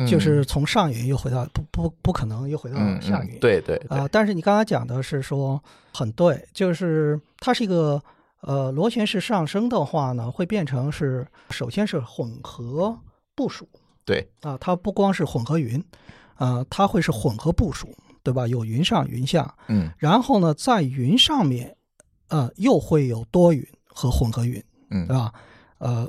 [0.08, 3.38] 就是从上云又回到不不不可能又回到下云。
[3.38, 8.02] 对对啊，但是你刚才讲的是说很对，就是它是一个。
[8.42, 12.96] 呃，螺旋式上升的话呢，会变成是首先是混合
[13.34, 13.66] 部署，
[14.04, 15.82] 对啊，它不光是混合云，
[16.36, 17.88] 啊，它会是混合部署，
[18.22, 18.46] 对吧？
[18.46, 21.76] 有云上云下，嗯，然后呢，在云上面，
[22.28, 25.32] 呃，又会有多云和混合云，嗯，对吧？
[25.78, 26.08] 呃，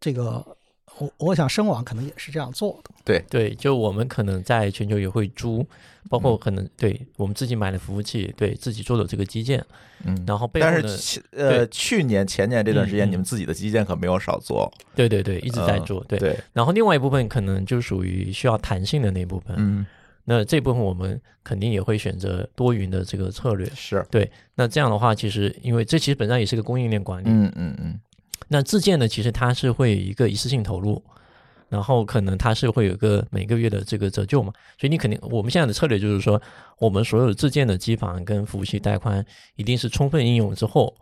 [0.00, 0.56] 这个。
[0.98, 5.66] 我我想声网可能也是这样做的，对对，就我们可能在全球也会租，
[6.08, 9.64] 包括可能对我们自己买的服务器，对自己做的这个基建，
[10.04, 16.36] 嗯，然后但是呃去年前年这段时间，你们自己的基建可没有少做，对对对，一直在做，对对。
[16.52, 19.86] 然后另外一部分可能就属于需要弹性的那部分，嗯，
[20.24, 24.30] 那这部分我们肯定也会选择多云的这个策略，是对。
[24.56, 28.00] 那这样的话，其实因为这其实本身也是个供应链管理，嗯嗯嗯。
[28.46, 31.02] 那自建呢，其实它是会有一个一次性投入，
[31.68, 36.40] 然后可能它是会有个每个月的这个折旧嘛，所以你肯定我们现在的策略就是说，
[36.78, 39.24] 我们所有自建的机房跟服务器带宽
[39.56, 40.94] 一定是充分应用之后，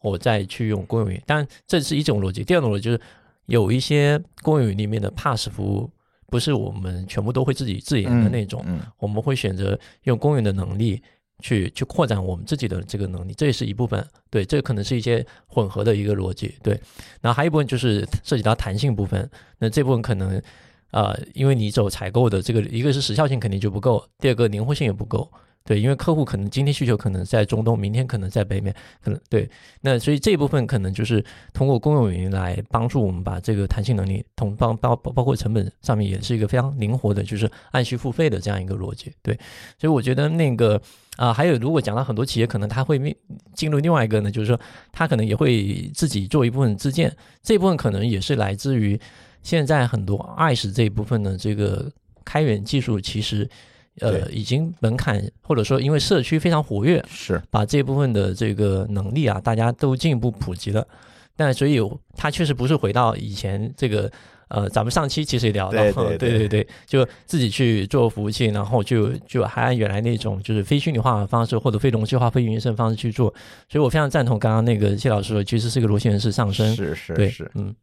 [0.00, 1.20] 我再去用公有云。
[1.26, 3.00] 但这是一种逻辑，第二种逻辑就是
[3.46, 5.90] 有一些公有云里面的 Pass 服务，
[6.28, 8.64] 不是我们全部都会自己自研的那种，
[8.98, 11.02] 我们会选择用公云的能力。
[11.40, 14.04] 去去扩展我们自己的这个能力，这也是一部分。
[14.28, 16.54] 对，这可能是一些混合的一个逻辑。
[16.62, 16.72] 对，
[17.20, 19.28] 然后还有一部分就是涉及到弹性部分。
[19.58, 20.42] 那这部分可能，
[20.90, 25.30] 呃，因为你走采购的这个，一个是时效性肯定就不够，第二个灵活性也不够。
[25.64, 29.48] 对，因为客户可能今天需求可能在中东，明天可能在北美，可能对。
[29.82, 39.12] 那所以这一部分可能就是通过公有云来帮助我们把这个弹性能力，同包包包括成本上面也是一个非常灵活的，就是按需付费的这样一个逻辑。
[39.22, 39.38] 对，
[39.78, 40.80] 所以我觉得那个。
[41.18, 43.14] 啊，还有，如果讲到很多企业，可能他会面
[43.52, 44.58] 进入另外一个呢，就是说，
[44.92, 47.12] 他可能也会自己做一部分自建，
[47.42, 48.96] 这部分可能也是来自于
[49.42, 51.90] 现在很多爱识这一部分的这个
[52.24, 53.50] 开源技术，其实
[53.98, 60.86] 呃已经门槛或者说因为社区非常活跃，是把这部分的这个能力啊，大家都进一步普及了。
[61.34, 61.80] 但所以
[62.16, 64.08] 它确实不是回到以前这个。
[64.48, 73.32] 呃，咱们上期其实也聊到，对 对对对，就自己去做服务器，然后就就还按原来那种就是非虚拟化的方式或者非容器化、非云生方式去做，
[73.68, 77.74] 所以我非常赞同刚刚那个谢老师说，其实是个螺旋式上升，是是对是，嗯，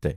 [0.00, 0.16] 对。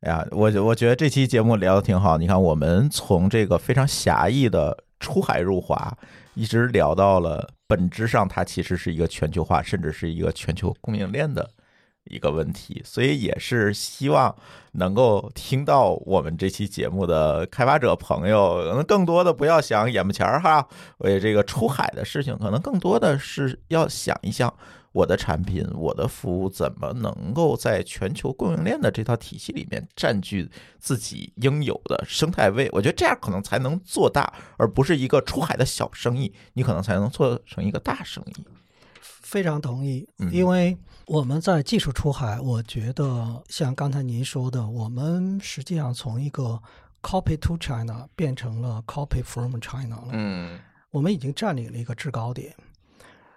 [0.00, 2.16] 哎呀，我我觉得这期节目聊的挺好。
[2.16, 5.94] 你看，我们从这个非常狭义的出海入华，
[6.34, 11.50] 一直聊到了本质上它其实是一个全球化，甚至是一个全球供应链的。
[12.04, 14.34] 一个问题，所以也是希望
[14.72, 20.66] 能够听到我们这期节目的开发者朋友，可能更多的不要想眼巴前儿哈，
[20.98, 24.52] 为这个出海的事情，可能更多的是要想一想
[24.92, 32.68] 我的产品、我的服务怎么能够在全球供应链的这套体系里面占据自己应有的生态位。
[32.72, 38.44] 我觉得这样可能才能做大，而不是一个出海的小生意，你可能才能做成一个大生意。
[39.30, 40.76] 非常同意，因为。
[41.06, 46.62] 我们在技术出海，我觉得像刚才您说的，我们实际上从一个
[47.02, 50.10] copy to China 变成了 copy from China 了。
[50.12, 50.60] 嗯，
[50.92, 52.54] 我们已经占领了一个制高点。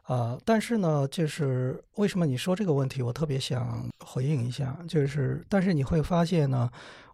[0.06, 6.70] 呃，但是呢，就是为什么你说这个问题，我特别想回应一下，就是但是你会发现呢，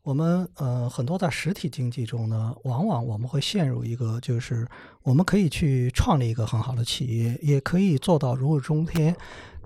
[0.09, 4.67] 我们呃很多在实体经济中呢，往往我们会陷入一个，就是
[5.03, 9.15] 我们可以去创立一个很好的企业，也可以做到如日中天。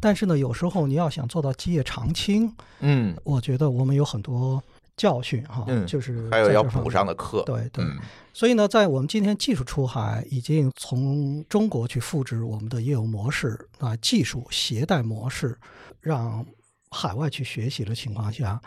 [0.01, 4.61] 但是呢，有时候你要想做到基业长青，嗯，我觉得我们有很多
[4.97, 7.85] 教训哈，就是还有要补上的课，对对。
[8.33, 15.57] 所以呢，在我们今天技术出海已经从中国去复制我们的业务模式啊，技术携带模式，
[16.01, 16.45] 让
[16.89, 18.61] 海外去学习的情况下，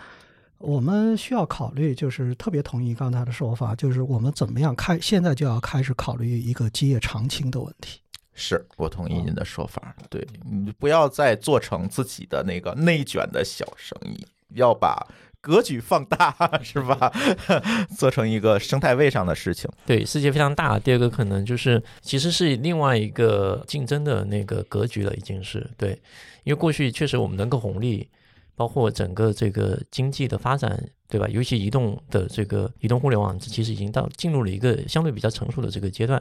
[0.58, 8.00] 我们需要考虑，就是特别同意刚才的说法，就是我们怎么样开，现在就要开始考虑一个基业长青的问题。
[8.34, 15.06] 是我同意您的说法，对你不要再做成自己的那个内卷的小生意，要把
[15.40, 17.10] 格局放大， 是吧？
[17.96, 19.70] 做成一个生态位上的事情。
[19.86, 20.78] 对，世界非常大。
[20.78, 25.92] 第二个可能就是其实是另外一个竞争的那个格局了，已经是对，
[26.44, 28.06] 因为过去确实我们能够红利，
[28.56, 31.28] 包括整个这个经济的发展，对吧？
[31.28, 36.20] 尤其移动的这个移动互联网，其实已经到进入了一个相对比较成熟的这个阶段。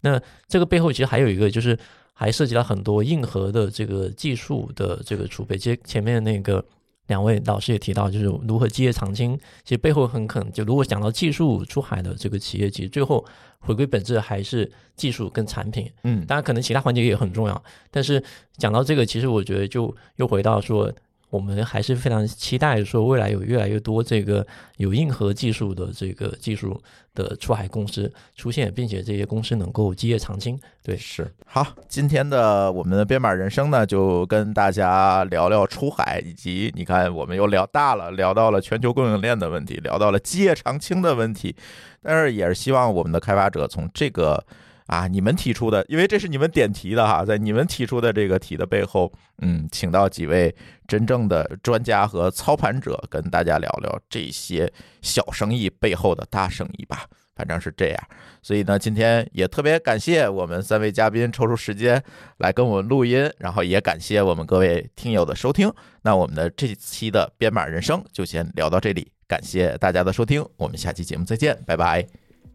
[0.00, 1.78] 那这个背后其实还有一个，就是
[2.14, 5.58] 还涉及到很多硬核的这个技术的这个储备。
[5.58, 6.64] 其实前面那个
[7.08, 9.38] 两位老师也提到，就是如何基业长青。
[9.62, 13.22] 其实背后很可能，就如果讲到技术出海的这个企业，其实最后
[13.58, 15.90] 回归本质还是技术跟产品。
[16.04, 18.22] 嗯，当然可能其他环节也很重要，但是
[18.56, 20.90] 讲到这个，其实我觉得就又回到说。
[21.28, 24.46] 我们还是非常期待说，未来有越来越多这个
[24.76, 26.80] 有硬核技术的这个技术
[27.14, 30.58] 的出海公司出现，并且这些公司能够基业长青。
[30.82, 31.66] 对，是好。
[31.88, 41.56] 今天的我们的编码人生呢，就跟大家聊聊出海，以及你看，我们又聊大了，聊到了全球供应链的问题，聊到了基业长青的问题。
[42.02, 44.44] 但是也是希望我们的开发者从这个。
[44.86, 49.12] 啊，你们提出的，因为这是你们点题的哈，在你们提出的这个题的背后，
[49.42, 50.54] 嗯，请到几位
[50.86, 54.72] 真正的专家和操盘者，跟大家聊聊这些
[55.02, 57.06] 小生意背后的大生意吧。
[57.34, 57.98] 反正是这样，
[58.40, 62.02] 所以呢，今天也特别感谢我们三位嘉宾抽出时间
[62.38, 65.70] 来跟我们录音，然后也感谢我们各位听友的收听。
[66.00, 72.06] 那我们的这期的编码人生就先聊到这里，感谢大家的收听，我们下期节目再见，拜拜，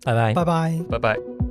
[0.04, 1.51] 拜拜，拜拜，拜拜。